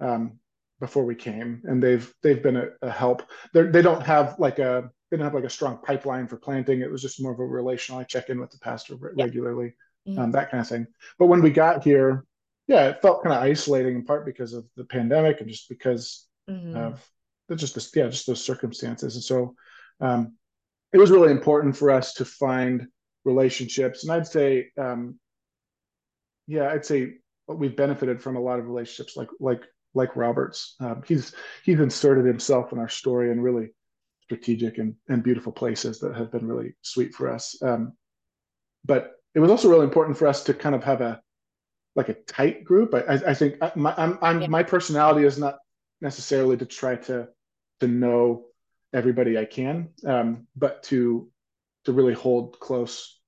um, 0.00 0.38
before 0.80 1.04
we 1.04 1.14
came, 1.14 1.62
and 1.64 1.82
they've 1.82 2.12
they've 2.22 2.42
been 2.42 2.56
a, 2.56 2.68
a 2.82 2.90
help. 2.90 3.22
They're, 3.52 3.70
they 3.70 3.82
don't 3.82 4.04
have 4.06 4.36
like 4.38 4.58
a 4.58 4.90
didn't 5.10 5.24
have 5.24 5.34
like 5.34 5.44
a 5.44 5.50
strong 5.50 5.78
pipeline 5.82 6.28
for 6.28 6.36
planting. 6.36 6.80
It 6.80 6.90
was 6.90 7.02
just 7.02 7.20
more 7.20 7.32
of 7.32 7.40
a 7.40 7.44
relational. 7.44 8.00
I 8.00 8.04
check 8.04 8.28
in 8.28 8.40
with 8.40 8.50
the 8.50 8.58
pastor 8.58 8.94
regularly, 8.96 9.74
mm-hmm. 10.08 10.18
um, 10.18 10.32
that 10.32 10.50
kind 10.50 10.60
of 10.60 10.68
thing. 10.68 10.86
But 11.18 11.26
when 11.26 11.42
we 11.42 11.50
got 11.50 11.82
here, 11.82 12.24
yeah, 12.68 12.88
it 12.88 13.02
felt 13.02 13.22
kind 13.22 13.34
of 13.34 13.42
isolating 13.42 13.96
in 13.96 14.04
part 14.04 14.24
because 14.24 14.52
of 14.52 14.64
the 14.76 14.84
pandemic 14.84 15.40
and 15.40 15.48
just 15.48 15.68
because 15.68 16.26
mm-hmm. 16.48 16.76
of 16.76 17.04
just 17.56 17.74
this, 17.74 17.90
yeah, 17.94 18.06
just 18.06 18.26
those 18.26 18.44
circumstances. 18.44 19.16
And 19.16 19.24
so 19.24 19.54
um, 20.00 20.36
it 20.92 20.98
was 20.98 21.10
really 21.10 21.32
important 21.32 21.76
for 21.76 21.90
us 21.90 22.14
to 22.14 22.24
find 22.24 22.86
relationships. 23.24 24.04
And 24.04 24.12
I'd 24.12 24.26
say, 24.26 24.68
um, 24.78 25.18
yeah, 26.46 26.70
I'd 26.70 26.84
say 26.84 27.14
we've 27.48 27.76
benefited 27.76 28.22
from 28.22 28.36
a 28.36 28.40
lot 28.40 28.60
of 28.60 28.66
relationships 28.66 29.16
like 29.16 29.28
like 29.40 29.64
like 29.94 30.14
Robert's. 30.16 30.76
Um, 30.80 31.02
he's 31.06 31.34
he's 31.64 31.80
inserted 31.80 32.24
himself 32.24 32.72
in 32.72 32.78
our 32.78 32.88
story 32.88 33.30
and 33.30 33.42
really 33.42 33.70
strategic 34.30 34.78
and, 34.78 34.94
and 35.08 35.24
beautiful 35.24 35.50
places 35.50 35.98
that 35.98 36.14
have 36.14 36.30
been 36.30 36.46
really 36.46 36.72
sweet 36.82 37.12
for 37.12 37.28
us. 37.28 37.60
Um, 37.62 37.94
but 38.84 39.14
it 39.34 39.40
was 39.40 39.50
also 39.50 39.68
really 39.68 39.84
important 39.84 40.16
for 40.16 40.28
us 40.28 40.44
to 40.44 40.54
kind 40.54 40.74
of 40.74 40.84
have 40.84 41.00
a 41.00 41.20
like 41.96 42.08
a 42.08 42.14
tight 42.14 42.62
group. 42.62 42.94
I, 42.94 43.14
I 43.26 43.34
think 43.34 43.56
my 43.74 43.92
I'm, 43.96 44.18
I'm 44.22 44.42
yeah. 44.42 44.46
my 44.46 44.62
personality 44.62 45.26
is 45.26 45.36
not 45.36 45.58
necessarily 46.00 46.56
to 46.58 46.64
try 46.64 46.94
to 46.94 47.26
to 47.80 47.88
know 47.88 48.44
everybody 48.94 49.36
I 49.36 49.46
can, 49.46 49.88
um, 50.06 50.46
but 50.54 50.84
to 50.84 51.28
to 51.86 51.92
really 51.92 52.14
hold 52.14 52.60
close 52.60 53.18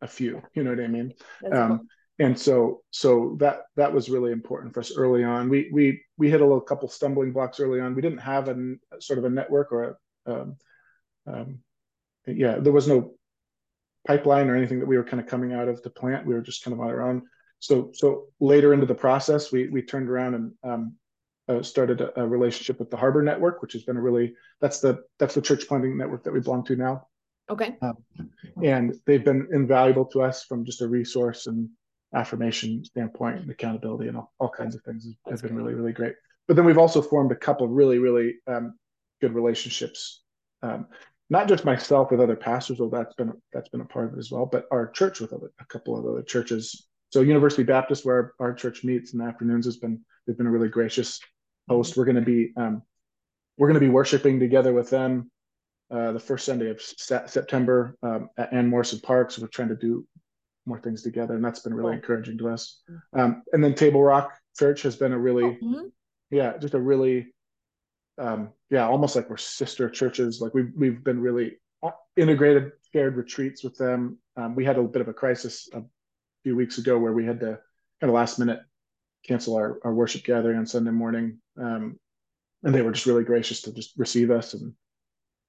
a 0.00 0.08
few. 0.08 0.42
You 0.54 0.64
know 0.64 0.70
what 0.70 0.80
I 0.80 0.88
mean? 0.88 1.14
Um, 1.52 1.68
cool. 1.68 1.86
And 2.18 2.38
so 2.38 2.82
so 2.90 3.36
that 3.38 3.62
that 3.76 3.92
was 3.92 4.10
really 4.10 4.32
important 4.32 4.74
for 4.74 4.80
us 4.80 4.96
early 4.96 5.22
on. 5.22 5.48
We 5.48 5.70
we 5.72 6.02
we 6.18 6.30
hit 6.30 6.40
a 6.40 6.44
little 6.44 6.60
couple 6.60 6.88
stumbling 6.88 7.32
blocks 7.32 7.60
early 7.60 7.80
on. 7.80 7.94
We 7.94 8.02
didn't 8.02 8.18
have 8.18 8.48
a 8.48 8.56
sort 8.98 9.20
of 9.20 9.24
a 9.24 9.30
network 9.30 9.70
or 9.70 9.84
a, 9.84 9.94
um, 10.26 10.56
um, 11.26 11.58
yeah, 12.26 12.58
there 12.58 12.72
was 12.72 12.88
no 12.88 13.14
pipeline 14.06 14.48
or 14.48 14.56
anything 14.56 14.80
that 14.80 14.86
we 14.86 14.96
were 14.96 15.04
kind 15.04 15.20
of 15.20 15.28
coming 15.28 15.52
out 15.52 15.68
of 15.68 15.82
the 15.82 15.90
plant. 15.90 16.26
We 16.26 16.34
were 16.34 16.40
just 16.40 16.64
kind 16.64 16.74
of 16.74 16.80
on 16.80 16.88
our 16.88 17.02
own. 17.02 17.22
So, 17.60 17.90
so 17.94 18.26
later 18.40 18.72
into 18.74 18.86
the 18.86 18.94
process, 18.94 19.52
we 19.52 19.68
we 19.68 19.82
turned 19.82 20.08
around 20.08 20.34
and 20.34 20.52
um, 20.64 20.96
uh, 21.48 21.62
started 21.62 22.00
a, 22.00 22.20
a, 22.20 22.26
relationship 22.26 22.78
with 22.78 22.90
the 22.90 22.96
Harbor 22.96 23.22
Network, 23.22 23.62
which 23.62 23.72
has 23.72 23.84
been 23.84 23.96
a 23.96 24.00
really 24.00 24.34
that's 24.60 24.80
the 24.80 25.02
that's 25.18 25.34
the 25.34 25.42
church 25.42 25.68
planting 25.68 25.96
network 25.96 26.24
that 26.24 26.32
we 26.32 26.40
belong 26.40 26.64
to 26.64 26.76
now. 26.76 27.06
Okay. 27.50 27.76
Um, 27.82 27.96
and 28.62 28.94
they've 29.06 29.24
been 29.24 29.48
invaluable 29.52 30.06
to 30.06 30.22
us 30.22 30.44
from 30.44 30.64
just 30.64 30.80
a 30.80 30.88
resource 30.88 31.46
and 31.46 31.68
affirmation 32.14 32.84
standpoint 32.84 33.40
and 33.40 33.50
accountability 33.50 34.08
and 34.08 34.16
all, 34.16 34.32
all 34.38 34.48
kinds 34.48 34.74
of 34.74 34.82
things 34.82 35.06
has 35.28 35.42
been 35.42 35.54
really 35.54 35.74
really 35.74 35.92
great. 35.92 36.14
But 36.48 36.56
then 36.56 36.64
we've 36.64 36.78
also 36.78 37.02
formed 37.02 37.32
a 37.32 37.36
couple 37.36 37.66
of 37.66 37.72
really 37.72 37.98
really 37.98 38.36
um, 38.46 38.74
good 39.22 39.34
relationships. 39.34 40.22
Um, 40.62 40.86
not 41.30 41.48
just 41.48 41.64
myself 41.64 42.10
with 42.10 42.20
other 42.20 42.36
pastors, 42.36 42.76
though 42.76 42.90
that's 42.90 43.14
been 43.14 43.32
that's 43.54 43.70
been 43.70 43.80
a 43.80 43.86
part 43.86 44.08
of 44.08 44.14
it 44.14 44.18
as 44.18 44.30
well, 44.30 44.44
but 44.44 44.66
our 44.70 44.90
church 44.90 45.20
with 45.20 45.32
other, 45.32 45.50
a 45.58 45.64
couple 45.64 45.98
of 45.98 46.04
other 46.04 46.22
churches. 46.22 46.86
So 47.10 47.22
University 47.22 47.62
Baptist, 47.62 48.04
where 48.04 48.34
our, 48.38 48.48
our 48.48 48.54
church 48.54 48.84
meets 48.84 49.14
in 49.14 49.20
the 49.20 49.24
afternoons, 49.24 49.64
has 49.64 49.78
been 49.78 50.00
they've 50.26 50.36
been 50.36 50.46
a 50.46 50.50
really 50.50 50.68
gracious 50.68 51.20
host. 51.70 51.96
We're 51.96 52.04
going 52.04 52.16
to 52.16 52.20
be 52.22 52.52
um, 52.58 52.82
we're 53.56 53.68
going 53.68 53.80
to 53.80 53.86
be 53.86 53.88
worshiping 53.88 54.38
together 54.40 54.74
with 54.74 54.90
them 54.90 55.30
uh, 55.90 56.12
the 56.12 56.20
first 56.20 56.44
Sunday 56.44 56.70
of 56.70 56.80
September 56.80 57.96
um, 58.02 58.28
at 58.36 58.52
Ann 58.52 58.68
Morrison 58.68 59.00
Park. 59.00 59.30
So 59.30 59.42
we're 59.42 59.48
trying 59.48 59.68
to 59.68 59.76
do 59.76 60.06
more 60.66 60.80
things 60.80 61.02
together, 61.02 61.34
and 61.34 61.44
that's 61.44 61.60
been 61.60 61.74
really 61.74 61.90
cool. 61.90 61.96
encouraging 61.96 62.38
to 62.38 62.48
us. 62.48 62.82
Um, 63.16 63.42
and 63.52 63.62
then 63.62 63.74
Table 63.74 64.02
Rock 64.02 64.32
Church 64.58 64.82
has 64.82 64.96
been 64.96 65.12
a 65.12 65.18
really, 65.18 65.44
oh, 65.44 65.56
mm-hmm. 65.64 65.86
yeah, 66.30 66.56
just 66.58 66.74
a 66.74 66.80
really, 66.80 67.34
um, 68.22 68.50
yeah, 68.70 68.86
almost 68.86 69.16
like 69.16 69.28
we're 69.28 69.36
sister 69.36 69.90
churches. 69.90 70.40
Like 70.40 70.54
we've 70.54 70.70
we've 70.76 71.02
been 71.02 71.20
really 71.20 71.58
uh, 71.82 71.90
integrated, 72.16 72.70
shared 72.92 73.16
retreats 73.16 73.64
with 73.64 73.76
them. 73.76 74.18
Um, 74.36 74.54
we 74.54 74.64
had 74.64 74.78
a 74.78 74.82
bit 74.82 75.02
of 75.02 75.08
a 75.08 75.12
crisis 75.12 75.68
a 75.74 75.82
few 76.44 76.54
weeks 76.54 76.78
ago 76.78 76.98
where 76.98 77.12
we 77.12 77.26
had 77.26 77.40
to 77.40 77.58
kind 78.00 78.10
of 78.10 78.14
last 78.14 78.38
minute 78.38 78.60
cancel 79.26 79.56
our, 79.56 79.78
our 79.84 79.92
worship 79.92 80.24
gathering 80.24 80.56
on 80.56 80.66
Sunday 80.66 80.90
morning. 80.90 81.38
Um, 81.60 81.98
and 82.62 82.74
they 82.74 82.82
were 82.82 82.92
just 82.92 83.06
really 83.06 83.24
gracious 83.24 83.60
to 83.62 83.72
just 83.72 83.92
receive 83.96 84.30
us 84.30 84.54
and 84.54 84.72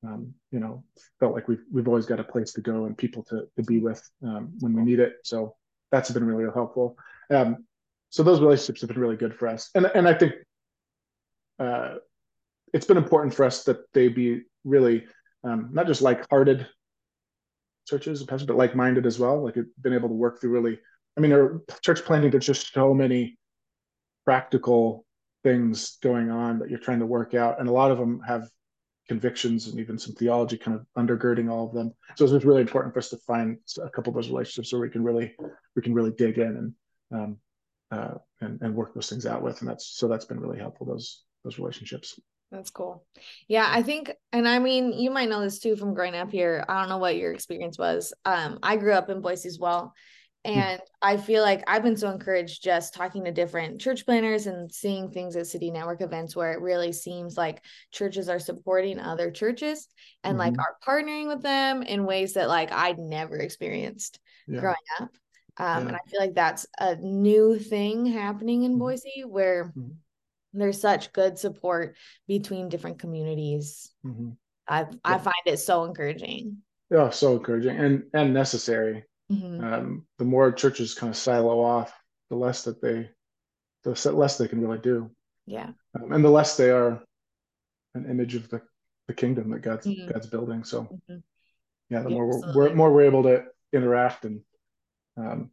um, 0.03 0.33
you 0.51 0.59
know 0.59 0.83
felt 1.19 1.33
like 1.33 1.47
we've 1.47 1.63
we've 1.71 1.87
always 1.87 2.07
got 2.07 2.19
a 2.19 2.23
place 2.23 2.53
to 2.53 2.61
go 2.61 2.85
and 2.85 2.97
people 2.97 3.23
to 3.23 3.47
to 3.55 3.63
be 3.63 3.79
with 3.79 4.01
um, 4.23 4.51
when 4.59 4.73
we 4.73 4.81
need 4.81 4.99
it. 4.99 5.17
So 5.23 5.55
that's 5.91 6.09
been 6.09 6.25
really 6.25 6.51
helpful. 6.51 6.97
Um, 7.29 7.65
so 8.09 8.23
those 8.23 8.41
relationships 8.41 8.81
have 8.81 8.89
been 8.89 8.99
really 8.99 9.15
good 9.15 9.35
for 9.35 9.47
us, 9.47 9.69
and 9.75 9.85
and 9.85 10.07
I 10.07 10.15
think 10.15 10.33
uh, 11.59 11.95
it's 12.73 12.85
been 12.85 12.97
important 12.97 13.33
for 13.33 13.45
us 13.45 13.63
that 13.63 13.91
they 13.93 14.07
be 14.07 14.41
really 14.63 15.05
um, 15.43 15.69
not 15.71 15.87
just 15.87 16.01
like-hearted 16.01 16.67
churches, 17.87 18.23
pastors, 18.23 18.47
but 18.47 18.57
like-minded 18.57 19.05
as 19.05 19.19
well. 19.19 19.43
Like 19.43 19.55
been 19.81 19.93
able 19.93 20.09
to 20.09 20.15
work 20.15 20.41
through 20.41 20.51
really. 20.51 20.79
I 21.17 21.21
mean, 21.21 21.61
church 21.81 22.03
planting. 22.03 22.31
There's 22.31 22.45
just 22.45 22.73
so 22.73 22.93
many 22.93 23.37
practical 24.25 25.05
things 25.43 25.97
going 26.01 26.31
on 26.31 26.59
that 26.59 26.69
you're 26.69 26.79
trying 26.79 26.99
to 26.99 27.05
work 27.05 27.33
out, 27.33 27.59
and 27.59 27.69
a 27.69 27.73
lot 27.73 27.91
of 27.91 27.97
them 27.97 28.21
have 28.25 28.49
convictions 29.07 29.67
and 29.67 29.79
even 29.79 29.99
some 29.99 30.15
theology 30.15 30.57
kind 30.57 30.79
of 30.79 30.85
undergirding 30.97 31.51
all 31.51 31.67
of 31.67 31.73
them. 31.73 31.91
So 32.15 32.23
it's 32.25 32.45
really 32.45 32.61
important 32.61 32.93
for 32.93 32.99
us 32.99 33.09
to 33.09 33.17
find 33.17 33.57
a 33.83 33.89
couple 33.89 34.11
of 34.11 34.15
those 34.15 34.29
relationships 34.29 34.71
where 34.71 34.81
we 34.81 34.89
can 34.89 35.03
really 35.03 35.35
we 35.75 35.81
can 35.81 35.93
really 35.93 36.11
dig 36.11 36.37
in 36.37 36.73
and 37.11 37.21
um, 37.21 37.37
uh, 37.91 38.15
and 38.41 38.61
and 38.61 38.73
work 38.73 38.93
those 38.95 39.09
things 39.09 39.25
out 39.25 39.43
with, 39.43 39.59
and 39.59 39.69
that's 39.69 39.97
so 39.97 40.07
that's 40.07 40.25
been 40.25 40.39
really 40.39 40.57
helpful 40.57 40.87
those 40.87 41.23
those 41.43 41.59
relationships. 41.59 42.19
That's 42.53 42.69
cool. 42.69 43.03
Yeah, 43.47 43.67
I 43.67 43.81
think, 43.81 44.11
and 44.31 44.47
I 44.47 44.59
mean, 44.59 44.93
you 44.93 45.09
might 45.09 45.27
know 45.27 45.41
this 45.41 45.59
too 45.59 45.75
from 45.75 45.95
growing 45.95 46.15
up 46.15 46.31
here. 46.31 46.63
I 46.69 46.79
don't 46.79 46.89
know 46.89 46.99
what 46.99 47.17
your 47.17 47.33
experience 47.33 47.79
was. 47.79 48.13
Um, 48.25 48.59
I 48.61 48.77
grew 48.77 48.93
up 48.93 49.09
in 49.09 49.21
Boise 49.21 49.47
as 49.47 49.57
well, 49.57 49.93
Hmm. 50.45 50.51
And 50.51 50.81
I 51.01 51.17
feel 51.17 51.41
like 51.41 51.63
I've 51.67 51.83
been 51.83 51.95
so 51.95 52.09
encouraged 52.09 52.63
just 52.63 52.93
talking 52.93 53.23
to 53.25 53.31
different 53.31 53.79
church 53.79 54.05
planners 54.05 54.47
and 54.47 54.71
seeing 54.71 55.09
things 55.09 55.35
at 55.35 55.47
City 55.47 55.71
Network 55.71 56.01
events 56.01 56.35
where 56.35 56.51
it 56.51 56.61
really 56.61 56.91
seems 56.91 57.37
like 57.37 57.63
churches 57.91 58.29
are 58.29 58.39
supporting 58.39 58.99
other 58.99 59.31
churches 59.31 59.87
and 60.23 60.37
mm-hmm. 60.37 60.55
like 60.55 60.59
are 60.59 60.77
partnering 60.85 61.27
with 61.27 61.41
them 61.41 61.81
in 61.83 62.05
ways 62.05 62.33
that 62.33 62.49
like 62.49 62.71
I'd 62.71 62.99
never 62.99 63.37
experienced 63.37 64.19
yeah. 64.47 64.59
growing 64.59 64.75
up. 64.99 65.09
Um, 65.57 65.83
yeah. 65.83 65.87
And 65.87 65.95
I 65.95 65.99
feel 66.09 66.19
like 66.19 66.35
that's 66.35 66.65
a 66.79 66.95
new 66.95 67.57
thing 67.57 68.05
happening 68.05 68.63
in 68.63 68.71
mm-hmm. 68.71 68.79
Boise 68.79 69.23
where 69.25 69.65
mm-hmm. 69.65 69.91
There's 70.53 70.81
such 70.81 71.13
good 71.13 71.37
support 71.37 71.95
between 72.27 72.69
different 72.69 72.99
communities. 72.99 73.91
Mm-hmm. 74.05 74.29
I 74.67 74.81
yeah. 74.81 74.85
I 75.03 75.17
find 75.17 75.35
it 75.45 75.57
so 75.57 75.83
encouraging. 75.85 76.57
Yeah, 76.89 77.09
so 77.09 77.33
encouraging 77.33 77.77
and 77.77 78.03
and 78.13 78.33
necessary 78.33 79.05
Mm-hmm. 79.31 79.63
Um, 79.63 80.05
the 80.17 80.25
more 80.25 80.51
churches 80.51 80.93
kind 80.93 81.09
of 81.09 81.17
silo 81.17 81.61
off, 81.61 81.93
the 82.29 82.35
less 82.35 82.63
that 82.63 82.81
they, 82.81 83.09
the 83.83 84.11
less 84.11 84.37
they 84.37 84.47
can 84.47 84.61
really 84.61 84.79
do. 84.79 85.11
Yeah. 85.45 85.69
Um, 85.99 86.11
and 86.11 86.23
the 86.23 86.29
less 86.29 86.57
they 86.57 86.69
are 86.69 87.01
an 87.95 88.09
image 88.09 88.35
of 88.35 88.49
the, 88.49 88.61
the 89.07 89.13
kingdom 89.13 89.51
that 89.51 89.61
God's 89.61 89.87
mm-hmm. 89.87 90.11
God's 90.11 90.27
building. 90.27 90.63
So, 90.63 90.83
mm-hmm. 90.83 91.17
yeah, 91.89 92.01
the 92.01 92.09
yeah, 92.09 92.15
more 92.15 92.27
we're, 92.27 92.53
we're, 92.55 92.75
more 92.75 92.93
we're 92.93 93.05
able 93.05 93.23
to 93.23 93.45
interact 93.71 94.25
and 94.25 94.41
um, 95.17 95.51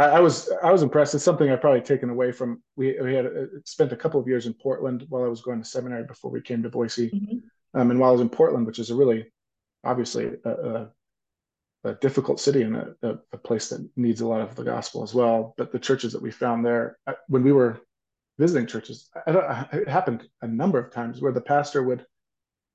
I, 0.00 0.16
I, 0.16 0.20
was 0.20 0.50
I 0.62 0.72
was 0.72 0.82
impressed. 0.82 1.14
It's 1.14 1.22
something 1.22 1.50
I've 1.50 1.60
probably 1.60 1.82
taken 1.82 2.08
away 2.08 2.32
from. 2.32 2.62
We 2.76 2.98
we 3.00 3.14
had 3.14 3.26
uh, 3.26 3.46
spent 3.64 3.92
a 3.92 3.96
couple 3.96 4.18
of 4.18 4.26
years 4.26 4.46
in 4.46 4.54
Portland 4.54 5.04
while 5.10 5.24
I 5.24 5.28
was 5.28 5.42
going 5.42 5.62
to 5.62 5.68
seminary 5.68 6.04
before 6.04 6.30
we 6.30 6.40
came 6.40 6.62
to 6.62 6.70
Boise. 6.70 7.10
Mm-hmm. 7.10 7.78
Um, 7.78 7.90
and 7.90 8.00
while 8.00 8.08
I 8.10 8.12
was 8.12 8.22
in 8.22 8.30
Portland, 8.30 8.66
which 8.66 8.78
is 8.78 8.90
a 8.90 8.96
really 8.96 9.30
obviously 9.84 10.30
a, 10.44 10.50
a 10.50 10.90
a 11.84 11.94
difficult 11.94 12.40
city 12.40 12.62
and 12.62 12.76
a, 12.76 12.94
a, 13.32 13.38
place 13.38 13.70
that 13.70 13.88
needs 13.96 14.20
a 14.20 14.26
lot 14.26 14.42
of 14.42 14.54
the 14.54 14.64
gospel 14.64 15.02
as 15.02 15.14
well. 15.14 15.54
But 15.56 15.72
the 15.72 15.78
churches 15.78 16.12
that 16.12 16.20
we 16.20 16.30
found 16.30 16.64
there, 16.64 16.98
when 17.28 17.42
we 17.42 17.52
were 17.52 17.80
visiting 18.38 18.66
churches, 18.66 19.08
it 19.26 19.88
happened 19.88 20.28
a 20.42 20.46
number 20.46 20.78
of 20.78 20.92
times 20.92 21.22
where 21.22 21.32
the 21.32 21.40
pastor 21.40 21.82
would, 21.82 22.04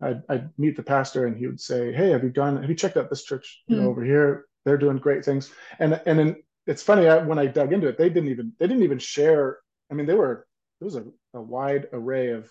I'd, 0.02 0.24
I'd, 0.28 0.50
meet 0.58 0.76
the 0.76 0.82
pastor 0.82 1.28
and 1.28 1.38
he 1.38 1.46
would 1.46 1.60
say, 1.60 1.94
"Hey, 1.94 2.10
have 2.10 2.24
you 2.24 2.32
gone? 2.32 2.60
Have 2.60 2.70
you 2.70 2.76
checked 2.76 2.98
out 2.98 3.10
this 3.10 3.24
church 3.24 3.64
you 3.68 3.76
know, 3.76 3.84
hmm. 3.84 3.90
over 3.90 4.04
here? 4.04 4.46
They're 4.66 4.78
doing 4.78 4.98
great 4.98 5.24
things." 5.24 5.52
And 5.80 6.02
and 6.06 6.18
then 6.18 6.36
it's 6.68 6.84
funny 6.84 7.08
I, 7.08 7.18
when 7.18 7.40
I 7.40 7.46
dug 7.46 7.74
into 7.74 7.88
it, 7.88 7.98
they 7.98 8.10
didn't 8.10 8.30
even 8.30 8.54
they 8.60 8.68
didn't 8.68 8.84
even 8.84 9.00
share. 9.00 9.60
I 9.92 9.94
mean, 9.94 10.06
they 10.06 10.16
were 10.16 10.48
it 10.82 10.84
was 10.84 10.96
a, 10.96 11.06
a 11.34 11.42
wide 11.42 11.88
array 11.94 12.30
of 12.30 12.50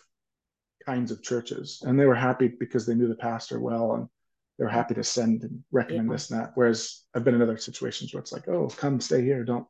kinds 0.84 1.10
of 1.10 1.22
churches, 1.22 1.82
and 1.84 1.98
they 1.98 2.06
were 2.06 2.14
happy 2.14 2.48
because 2.48 2.86
they 2.86 2.94
knew 2.94 3.08
the 3.08 3.14
pastor 3.14 3.60
well 3.60 3.94
and 3.94 4.08
they 4.58 4.64
were 4.64 4.70
happy 4.70 4.94
to 4.94 5.04
send 5.04 5.42
and 5.42 5.64
recommend 5.72 6.08
yeah. 6.08 6.12
this 6.12 6.30
and 6.30 6.40
that. 6.40 6.52
Whereas 6.54 7.02
I've 7.14 7.24
been 7.24 7.34
in 7.34 7.42
other 7.42 7.56
situations 7.56 8.14
where 8.14 8.20
it's 8.20 8.32
like, 8.32 8.46
oh, 8.48 8.68
come 8.68 9.00
stay 9.00 9.22
here. 9.22 9.44
Don't 9.44 9.66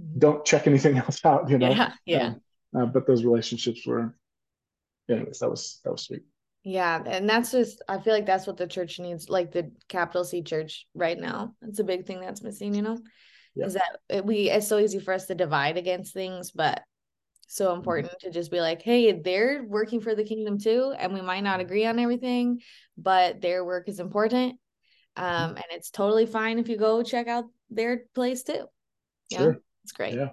mm-hmm. 0.00 0.18
don't 0.18 0.44
check 0.44 0.66
anything 0.66 0.96
else 0.98 1.24
out. 1.24 1.50
You 1.50 1.58
know. 1.58 1.70
Yeah. 1.70 1.92
Yeah. 2.06 2.26
Um, 2.74 2.82
uh, 2.82 2.86
but 2.86 3.06
those 3.06 3.24
relationships 3.24 3.86
were, 3.86 4.14
anyways, 5.10 5.38
that 5.38 5.50
was 5.50 5.80
that 5.84 5.92
was 5.92 6.02
sweet. 6.02 6.22
Yeah, 6.64 7.02
and 7.06 7.28
that's 7.28 7.52
just 7.52 7.82
I 7.88 7.98
feel 7.98 8.12
like 8.12 8.26
that's 8.26 8.46
what 8.46 8.56
the 8.56 8.66
church 8.66 8.98
needs, 8.98 9.28
like 9.30 9.52
the 9.52 9.70
capital 9.88 10.24
C 10.24 10.42
church 10.42 10.86
right 10.94 11.18
now. 11.18 11.54
It's 11.62 11.78
a 11.78 11.84
big 11.84 12.06
thing 12.06 12.20
that's 12.20 12.42
missing, 12.42 12.74
you 12.74 12.82
know. 12.82 12.98
Yeah. 13.58 13.66
Is 13.66 13.74
that 13.74 14.24
we 14.24 14.50
it's 14.50 14.68
so 14.68 14.78
easy 14.78 15.00
for 15.00 15.12
us 15.12 15.26
to 15.26 15.34
divide 15.34 15.76
against 15.76 16.14
things, 16.14 16.52
but 16.52 16.82
so 17.48 17.68
mm-hmm. 17.68 17.78
important 17.78 18.12
to 18.20 18.30
just 18.30 18.50
be 18.50 18.60
like, 18.60 18.82
hey, 18.82 19.12
they're 19.12 19.64
working 19.64 20.00
for 20.00 20.14
the 20.14 20.24
kingdom 20.24 20.58
too, 20.58 20.94
and 20.96 21.12
we 21.12 21.20
might 21.20 21.42
not 21.42 21.60
agree 21.60 21.84
on 21.84 21.98
everything, 21.98 22.60
but 22.96 23.40
their 23.40 23.64
work 23.64 23.88
is 23.88 23.98
important. 23.98 24.58
Mm-hmm. 25.16 25.24
Um, 25.24 25.50
and 25.56 25.64
it's 25.70 25.90
totally 25.90 26.26
fine 26.26 26.58
if 26.58 26.68
you 26.68 26.76
go 26.76 27.02
check 27.02 27.26
out 27.26 27.46
their 27.68 28.04
place 28.14 28.44
too. 28.44 28.66
Yeah, 29.30 29.38
sure. 29.38 29.58
it's 29.82 29.92
great. 29.92 30.14
Yeah. 30.14 30.30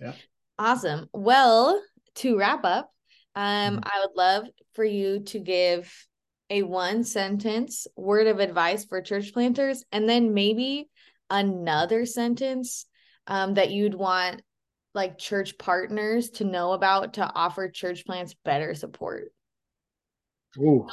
Yeah. 0.00 0.12
Awesome. 0.58 1.08
Well, 1.12 1.80
to 2.16 2.36
wrap 2.36 2.64
up, 2.64 2.90
um, 3.34 3.76
mm-hmm. 3.76 3.78
I 3.84 4.04
would 4.04 4.16
love 4.16 4.46
for 4.74 4.84
you 4.84 5.20
to 5.20 5.38
give 5.38 5.92
a 6.50 6.62
one 6.62 7.04
sentence 7.04 7.86
word 7.96 8.26
of 8.26 8.40
advice 8.40 8.84
for 8.84 9.00
church 9.00 9.32
planters 9.32 9.84
and 9.92 10.08
then 10.08 10.34
maybe 10.34 10.88
another 11.30 12.06
sentence 12.06 12.86
um, 13.26 13.54
that 13.54 13.70
you'd 13.70 13.94
want 13.94 14.42
like 14.94 15.18
church 15.18 15.58
partners 15.58 16.30
to 16.30 16.44
know 16.44 16.72
about 16.72 17.14
to 17.14 17.32
offer 17.34 17.68
church 17.68 18.04
plants 18.06 18.34
better 18.44 18.74
support? 18.74 19.32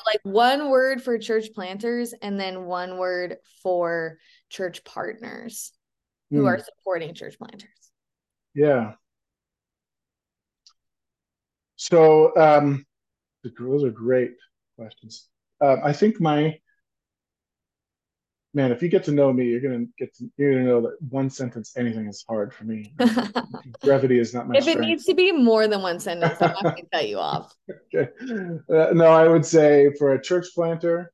Like 0.05 0.19
one 0.23 0.69
word 0.69 1.01
for 1.01 1.17
church 1.17 1.53
planters 1.53 2.13
and 2.21 2.39
then 2.39 2.65
one 2.65 2.97
word 2.97 3.37
for 3.61 4.17
church 4.49 4.83
partners 4.83 5.71
who 6.29 6.43
mm. 6.43 6.47
are 6.47 6.59
supporting 6.59 7.13
church 7.13 7.37
planters. 7.37 7.69
Yeah. 8.53 8.93
So 11.77 12.35
um, 12.37 12.85
those 13.57 13.83
are 13.83 13.89
great 13.89 14.31
questions. 14.77 15.29
Uh, 15.61 15.77
I 15.83 15.93
think 15.93 16.19
my 16.19 16.59
man, 18.53 18.71
if 18.71 18.81
you 18.81 18.89
get 18.89 19.03
to 19.05 19.11
know 19.11 19.33
me, 19.33 19.45
you're 19.45 19.61
gonna 19.61 19.85
get 19.97 20.13
to, 20.15 20.29
you're 20.37 20.53
gonna 20.53 20.65
know 20.65 20.81
that 20.81 21.01
one 21.09 21.29
sentence 21.29 21.73
anything 21.75 22.07
is 22.07 22.23
hard 22.27 22.53
for 22.53 22.65
me. 22.65 22.93
Brevity 23.81 24.19
is 24.19 24.33
not 24.33 24.47
my. 24.47 24.55
If 24.55 24.63
strength. 24.63 24.79
it 24.79 24.85
needs 24.85 25.05
to 25.05 25.13
be 25.13 25.31
more 25.31 25.67
than 25.67 25.81
one 25.81 25.99
sentence, 25.99 26.37
I'm 26.41 26.51
not 26.51 26.63
gonna 26.63 26.77
cut 26.91 27.09
you 27.09 27.19
off. 27.19 27.53
Okay. 27.95 28.09
Uh, 28.69 28.91
no, 28.93 29.05
I 29.05 29.27
would 29.27 29.45
say 29.45 29.93
for 29.99 30.13
a 30.13 30.21
church 30.21 30.47
planter, 30.55 31.11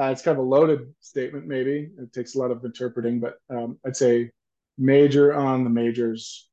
uh, 0.00 0.06
it's 0.06 0.22
kind 0.22 0.38
of 0.38 0.44
a 0.44 0.48
loaded 0.48 0.94
statement. 1.00 1.46
Maybe 1.46 1.90
it 1.98 2.12
takes 2.12 2.34
a 2.34 2.38
lot 2.38 2.50
of 2.50 2.64
interpreting, 2.64 3.20
but 3.20 3.34
um, 3.50 3.78
I'd 3.86 3.96
say 3.96 4.30
major 4.78 5.34
on 5.34 5.64
the 5.64 5.70
majors 5.70 6.48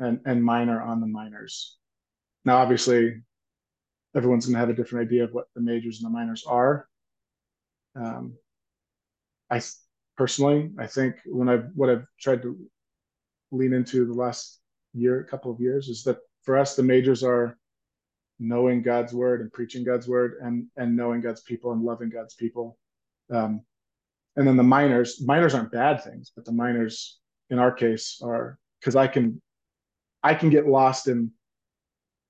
and 0.00 0.20
and 0.26 0.44
minor 0.44 0.82
on 0.82 1.00
the 1.00 1.06
minors. 1.06 1.76
Now, 2.44 2.58
obviously, 2.58 3.22
everyone's 4.16 4.46
gonna 4.46 4.58
have 4.58 4.70
a 4.70 4.74
different 4.74 5.06
idea 5.06 5.24
of 5.24 5.32
what 5.32 5.46
the 5.54 5.60
majors 5.60 6.02
and 6.02 6.06
the 6.06 6.16
minors 6.16 6.44
are. 6.46 6.88
Um, 7.94 8.34
I 9.50 9.60
personally, 10.16 10.70
I 10.78 10.86
think 10.86 11.16
when 11.26 11.48
I've 11.48 11.70
what 11.74 11.90
I've 11.90 12.06
tried 12.20 12.42
to 12.42 12.56
lean 13.50 13.72
into 13.72 14.06
the 14.06 14.12
last 14.12 14.60
year, 14.92 15.26
couple 15.30 15.50
of 15.50 15.60
years, 15.60 15.88
is 15.88 16.02
that 16.04 16.18
for 16.42 16.58
us 16.58 16.76
the 16.76 16.82
majors 16.82 17.22
are 17.22 17.56
knowing 18.38 18.82
God's 18.82 19.12
word 19.12 19.40
and 19.40 19.52
preaching 19.52 19.84
God's 19.84 20.08
word 20.08 20.36
and 20.42 20.66
and 20.76 20.96
knowing 20.96 21.20
God's 21.20 21.42
people 21.42 21.72
and 21.72 21.82
loving 21.82 22.10
God's 22.10 22.34
people. 22.34 22.78
Um, 23.30 23.62
and 24.36 24.46
then 24.46 24.56
the 24.56 24.62
minors, 24.62 25.20
minors 25.20 25.54
aren't 25.54 25.72
bad 25.72 26.04
things, 26.04 26.30
but 26.34 26.44
the 26.44 26.52
minors 26.52 27.18
in 27.50 27.58
our 27.58 27.72
case 27.72 28.20
are 28.22 28.58
because 28.80 28.96
I 28.96 29.08
can 29.08 29.40
I 30.22 30.34
can 30.34 30.50
get 30.50 30.66
lost 30.66 31.08
in 31.08 31.32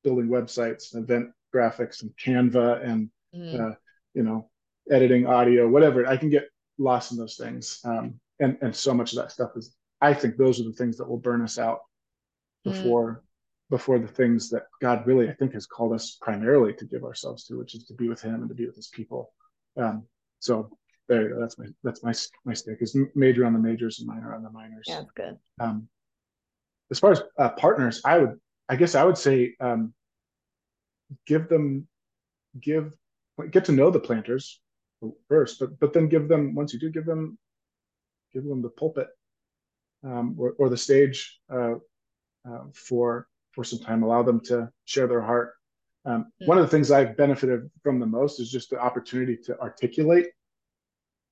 building 0.04 0.28
websites, 0.28 0.94
event 0.94 1.30
graphics, 1.54 2.02
and 2.02 2.10
Canva 2.16 2.86
and 2.88 3.10
mm-hmm. 3.34 3.62
uh, 3.62 3.74
you 4.14 4.22
know, 4.22 4.50
editing 4.90 5.26
audio, 5.26 5.68
whatever. 5.68 6.06
I 6.06 6.16
can 6.16 6.30
get 6.30 6.48
lost 6.78 7.12
in 7.12 7.18
those 7.18 7.36
things. 7.36 7.80
Um, 7.84 8.14
and, 8.40 8.56
and 8.62 8.74
so 8.74 8.94
much 8.94 9.12
of 9.12 9.18
that 9.18 9.32
stuff 9.32 9.50
is, 9.56 9.74
I 10.00 10.14
think 10.14 10.36
those 10.36 10.60
are 10.60 10.64
the 10.64 10.72
things 10.72 10.96
that 10.98 11.08
will 11.08 11.18
burn 11.18 11.42
us 11.42 11.58
out 11.58 11.80
mm. 12.66 12.72
before, 12.72 13.14
mm. 13.14 13.20
before 13.70 13.98
the 13.98 14.08
things 14.08 14.48
that 14.50 14.62
God 14.80 15.06
really, 15.06 15.28
I 15.28 15.34
think 15.34 15.54
has 15.54 15.66
called 15.66 15.92
us 15.92 16.16
primarily 16.20 16.72
to 16.74 16.84
give 16.84 17.04
ourselves 17.04 17.44
to, 17.46 17.58
which 17.58 17.74
is 17.74 17.84
to 17.86 17.94
be 17.94 18.08
with 18.08 18.22
him 18.22 18.36
and 18.36 18.48
to 18.48 18.54
be 18.54 18.66
with 18.66 18.76
his 18.76 18.88
people. 18.88 19.32
Um, 19.76 20.04
so 20.38 20.70
there 21.08 21.22
you 21.22 21.34
go. 21.34 21.40
That's 21.40 21.58
my, 21.58 21.66
that's 21.82 22.02
my, 22.04 22.12
my 22.44 22.54
stick 22.54 22.78
is 22.80 22.96
major 23.14 23.44
on 23.44 23.52
the 23.52 23.58
majors 23.58 23.98
and 23.98 24.08
minor 24.08 24.34
on 24.34 24.42
the 24.42 24.50
minors. 24.50 24.84
Yeah, 24.86 25.00
that's 25.00 25.12
good. 25.12 25.36
Um, 25.58 25.88
as 26.90 26.98
far 26.98 27.12
as 27.12 27.22
uh, 27.38 27.50
partners, 27.50 28.00
I 28.04 28.18
would, 28.18 28.38
I 28.68 28.76
guess 28.76 28.94
I 28.94 29.04
would 29.04 29.18
say, 29.18 29.54
um, 29.60 29.94
give 31.26 31.48
them, 31.48 31.88
give, 32.60 32.92
get 33.50 33.64
to 33.64 33.72
know 33.72 33.90
the 33.90 34.00
planters 34.00 34.60
first, 35.28 35.58
but 35.60 35.78
but 35.80 35.92
then 35.92 36.08
give 36.08 36.28
them 36.28 36.54
once 36.54 36.72
you 36.72 36.78
do 36.78 36.90
give 36.90 37.06
them 37.06 37.38
give 38.32 38.44
them 38.44 38.62
the 38.62 38.68
pulpit 38.68 39.08
um, 40.04 40.36
or, 40.38 40.54
or 40.58 40.68
the 40.68 40.76
stage 40.76 41.40
uh, 41.52 41.74
uh, 42.48 42.64
for 42.74 43.26
for 43.52 43.64
some 43.64 43.78
time. 43.78 44.02
Allow 44.02 44.22
them 44.22 44.40
to 44.46 44.70
share 44.84 45.06
their 45.06 45.22
heart. 45.22 45.54
Um, 46.04 46.24
mm-hmm. 46.24 46.46
One 46.46 46.58
of 46.58 46.64
the 46.64 46.70
things 46.70 46.90
I've 46.90 47.16
benefited 47.16 47.70
from 47.82 48.00
the 48.00 48.06
most 48.06 48.40
is 48.40 48.50
just 48.50 48.70
the 48.70 48.80
opportunity 48.80 49.36
to 49.44 49.58
articulate 49.60 50.26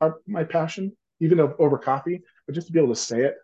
our, 0.00 0.16
my 0.26 0.44
passion, 0.44 0.94
even 1.20 1.40
over 1.40 1.78
coffee, 1.78 2.22
but 2.46 2.54
just 2.54 2.66
to 2.66 2.72
be 2.72 2.78
able 2.78 2.94
to 2.94 3.00
say 3.00 3.22
it, 3.22 3.36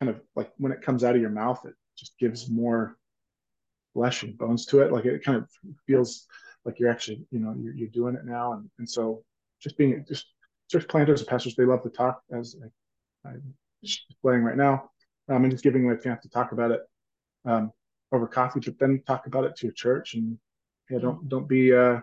kind 0.00 0.10
of 0.10 0.20
like 0.34 0.50
when 0.56 0.72
it 0.72 0.82
comes 0.82 1.04
out 1.04 1.14
of 1.14 1.20
your 1.20 1.30
mouth, 1.30 1.64
it 1.64 1.74
just 1.96 2.18
gives 2.18 2.50
more 2.50 2.96
flesh 3.92 4.22
and 4.22 4.36
bones 4.36 4.66
to 4.66 4.80
it. 4.80 4.92
Like 4.92 5.04
it 5.04 5.24
kind 5.24 5.38
of 5.38 5.48
feels 5.86 6.26
like 6.64 6.78
you're 6.80 6.90
actually, 6.90 7.24
you 7.30 7.38
know, 7.38 7.54
you're, 7.56 7.74
you're 7.74 7.88
doing 7.88 8.16
it 8.16 8.24
now. 8.24 8.54
And, 8.54 8.68
and 8.78 8.88
so 8.88 9.22
just 9.64 9.76
being 9.76 10.04
just 10.06 10.26
church 10.70 10.86
planters 10.86 11.20
and 11.20 11.28
pastors, 11.28 11.56
they 11.56 11.64
love 11.64 11.82
to 11.82 11.88
talk 11.88 12.22
as 12.32 12.54
I, 13.24 13.30
am 13.30 13.54
playing 14.22 14.42
right 14.42 14.56
now. 14.56 14.90
Um, 15.28 15.42
and 15.42 15.50
just 15.50 15.64
giving 15.64 15.86
them 15.86 15.96
a 15.96 16.00
chance 16.00 16.22
to 16.22 16.28
talk 16.28 16.52
about 16.52 16.70
it 16.70 16.80
um, 17.46 17.72
over 18.12 18.26
coffee, 18.26 18.60
but 18.60 18.78
then 18.78 19.02
talk 19.06 19.26
about 19.26 19.44
it 19.44 19.56
to 19.56 19.66
your 19.66 19.72
church 19.72 20.14
and 20.14 20.38
yeah, 20.90 20.98
don't 20.98 21.28
don't 21.28 21.48
be 21.48 21.72
uh, 21.72 22.00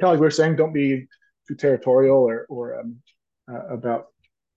kind 0.00 0.08
of 0.08 0.10
like 0.10 0.20
we 0.20 0.26
are 0.26 0.30
saying, 0.30 0.56
don't 0.56 0.72
be 0.72 1.06
too 1.46 1.54
territorial 1.54 2.16
or 2.16 2.46
or 2.48 2.80
um, 2.80 2.96
uh, 3.50 3.66
about 3.66 4.06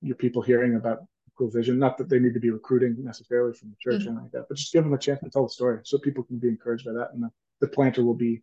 your 0.02 0.16
people 0.16 0.42
hearing 0.42 0.76
about 0.76 1.00
cool 1.38 1.50
vision. 1.50 1.80
Not 1.80 1.98
that 1.98 2.08
they 2.08 2.20
need 2.20 2.34
to 2.34 2.40
be 2.40 2.50
recruiting 2.50 2.96
necessarily 3.04 3.54
from 3.54 3.72
the 3.72 3.76
church 3.80 4.06
mm-hmm. 4.06 4.18
or 4.18 4.22
like 4.22 4.32
that, 4.32 4.46
but 4.48 4.58
just 4.58 4.72
give 4.72 4.86
them 4.86 4.94
a 4.94 4.98
chance 4.98 5.20
to 5.22 5.30
tell 5.30 5.44
the 5.44 5.50
story 5.50 5.80
so 5.84 5.98
people 5.98 6.24
can 6.24 6.38
be 6.40 6.48
encouraged 6.48 6.86
by 6.86 6.94
that, 6.94 7.10
and 7.14 7.24
the, 7.24 7.30
the 7.60 7.68
planter 7.68 8.06
will 8.06 8.14
be 8.14 8.42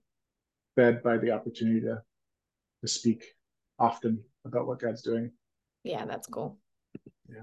fed 0.77 1.03
by 1.03 1.17
the 1.17 1.31
opportunity 1.31 1.81
to 1.81 2.03
to 2.81 2.89
speak 2.89 3.35
often 3.79 4.25
about 4.45 4.67
what 4.67 4.81
God's 4.81 5.03
doing. 5.03 5.33
Yeah, 5.85 6.05
that's 6.05 6.27
cool. 6.27 6.59
Yeah. 7.29 7.43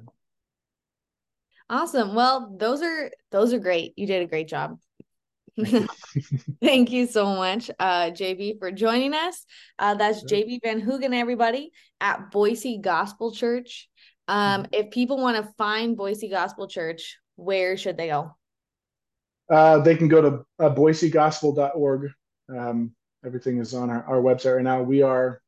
Awesome. 1.69 2.15
Well, 2.15 2.55
those 2.57 2.81
are 2.81 3.11
those 3.31 3.53
are 3.53 3.59
great. 3.59 3.93
You 3.97 4.07
did 4.07 4.21
a 4.21 4.27
great 4.27 4.47
job. 4.47 4.79
Thank 6.61 6.91
you 6.91 7.07
so 7.11 7.25
much, 7.35 7.69
uh, 7.79 8.11
JB, 8.11 8.59
for 8.59 8.71
joining 8.71 9.13
us. 9.13 9.45
Uh, 9.79 9.95
that's 9.95 10.23
JB 10.23 10.59
Van 10.63 10.81
Hoogen, 10.81 11.13
everybody, 11.13 11.71
at 11.99 12.31
Boise 12.31 12.79
Gospel 12.79 13.33
Church. 13.33 13.89
Um, 14.27 14.63
mm-hmm. 14.63 14.73
If 14.73 14.91
people 14.91 15.17
want 15.17 15.37
to 15.43 15.51
find 15.57 15.97
Boise 15.97 16.29
Gospel 16.29 16.67
Church, 16.67 17.17
where 17.35 17.75
should 17.75 17.97
they 17.97 18.07
go? 18.07 18.35
Uh, 19.49 19.79
they 19.79 19.95
can 19.95 20.07
go 20.07 20.21
to 20.21 20.27
uh, 20.63 20.73
boisegospel.org. 20.73 22.11
Um, 22.55 22.91
everything 23.27 23.59
is 23.59 23.75
on 23.75 23.91
our, 23.91 24.03
our 24.05 24.21
website 24.21 24.55
right 24.55 24.63
now. 24.63 24.81
We 24.81 25.03
are 25.03 25.41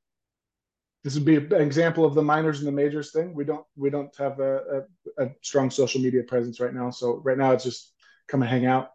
this 1.04 1.16
would 1.16 1.26
be 1.26 1.38
an 1.38 1.54
example 1.62 2.04
of 2.04 2.14
the 2.14 2.22
minors 2.22 2.60
and 2.60 2.68
the 2.68 2.72
majors 2.74 3.12
thing. 3.12 3.34
We 3.34 3.46
don't 3.46 3.66
we 3.78 3.90
don't 3.90 4.16
have 4.18 4.40
a, 4.40 4.84
a, 5.18 5.26
a 5.26 5.30
strong 5.42 5.72
social 5.72 6.02
media 6.02 6.24
presence 6.24 6.60
right 6.60 6.74
now. 6.74 6.90
So 6.92 7.22
right 7.24 7.38
now 7.38 7.52
it's 7.54 7.64
just 7.64 7.94
come 8.28 8.42
and 8.42 8.52
hang 8.52 8.66
out. 8.66 8.92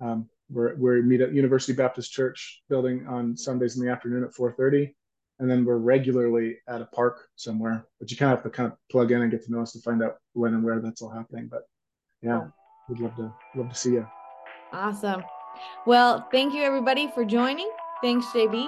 Um, 0.00 0.28
we're 0.50 0.76
we're 0.76 1.02
meet 1.02 1.20
at 1.20 1.32
University 1.32 1.72
Baptist 1.72 2.12
Church 2.12 2.62
building 2.68 3.06
on 3.06 3.36
Sundays 3.36 3.76
in 3.76 3.84
the 3.84 3.90
afternoon 3.90 4.24
at 4.24 4.32
4:30, 4.32 4.94
and 5.40 5.50
then 5.50 5.64
we're 5.64 5.76
regularly 5.76 6.58
at 6.68 6.80
a 6.80 6.86
park 6.86 7.28
somewhere. 7.34 7.84
But 7.98 8.10
you 8.10 8.16
kind 8.16 8.32
of 8.32 8.38
have 8.38 8.44
to 8.44 8.50
kind 8.50 8.72
of 8.72 8.78
plug 8.90 9.10
in 9.10 9.20
and 9.20 9.30
get 9.30 9.44
to 9.44 9.52
know 9.52 9.60
us 9.60 9.72
to 9.72 9.80
find 9.80 10.02
out 10.02 10.16
when 10.32 10.54
and 10.54 10.62
where 10.62 10.80
that's 10.80 11.02
all 11.02 11.10
happening. 11.10 11.48
But 11.50 11.62
yeah, 12.22 12.46
we'd 12.88 13.00
love 13.00 13.16
to 13.16 13.34
love 13.56 13.68
to 13.68 13.74
see 13.74 13.92
you. 13.94 14.06
Awesome. 14.72 15.24
Well, 15.86 16.28
thank 16.30 16.54
you 16.54 16.62
everybody 16.62 17.10
for 17.14 17.24
joining. 17.24 17.68
Thanks, 18.02 18.26
JB. 18.26 18.66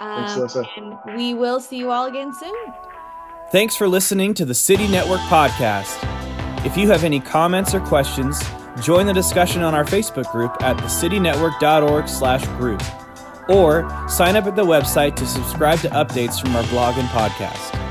Um, 0.00 0.26
Thanks, 0.26 0.54
Alyssa. 0.54 0.66
And 0.76 1.16
we 1.16 1.34
will 1.34 1.60
see 1.60 1.76
you 1.76 1.90
all 1.90 2.06
again 2.06 2.34
soon. 2.34 2.54
Thanks 3.50 3.76
for 3.76 3.86
listening 3.86 4.34
to 4.34 4.44
the 4.44 4.54
City 4.54 4.88
Network 4.88 5.20
podcast. 5.22 5.96
If 6.64 6.76
you 6.76 6.88
have 6.88 7.04
any 7.04 7.20
comments 7.20 7.74
or 7.74 7.80
questions, 7.80 8.42
join 8.80 9.06
the 9.06 9.12
discussion 9.12 9.62
on 9.62 9.74
our 9.74 9.84
Facebook 9.84 10.30
group 10.32 10.50
at 10.62 10.76
thecitynetwork.org 10.78 12.08
slash 12.08 12.44
group 12.58 12.82
or 13.48 13.88
sign 14.08 14.36
up 14.36 14.46
at 14.46 14.56
the 14.56 14.64
website 14.64 15.14
to 15.16 15.26
subscribe 15.26 15.78
to 15.80 15.88
updates 15.90 16.40
from 16.40 16.56
our 16.56 16.66
blog 16.68 16.96
and 16.96 17.08
podcast. 17.08 17.83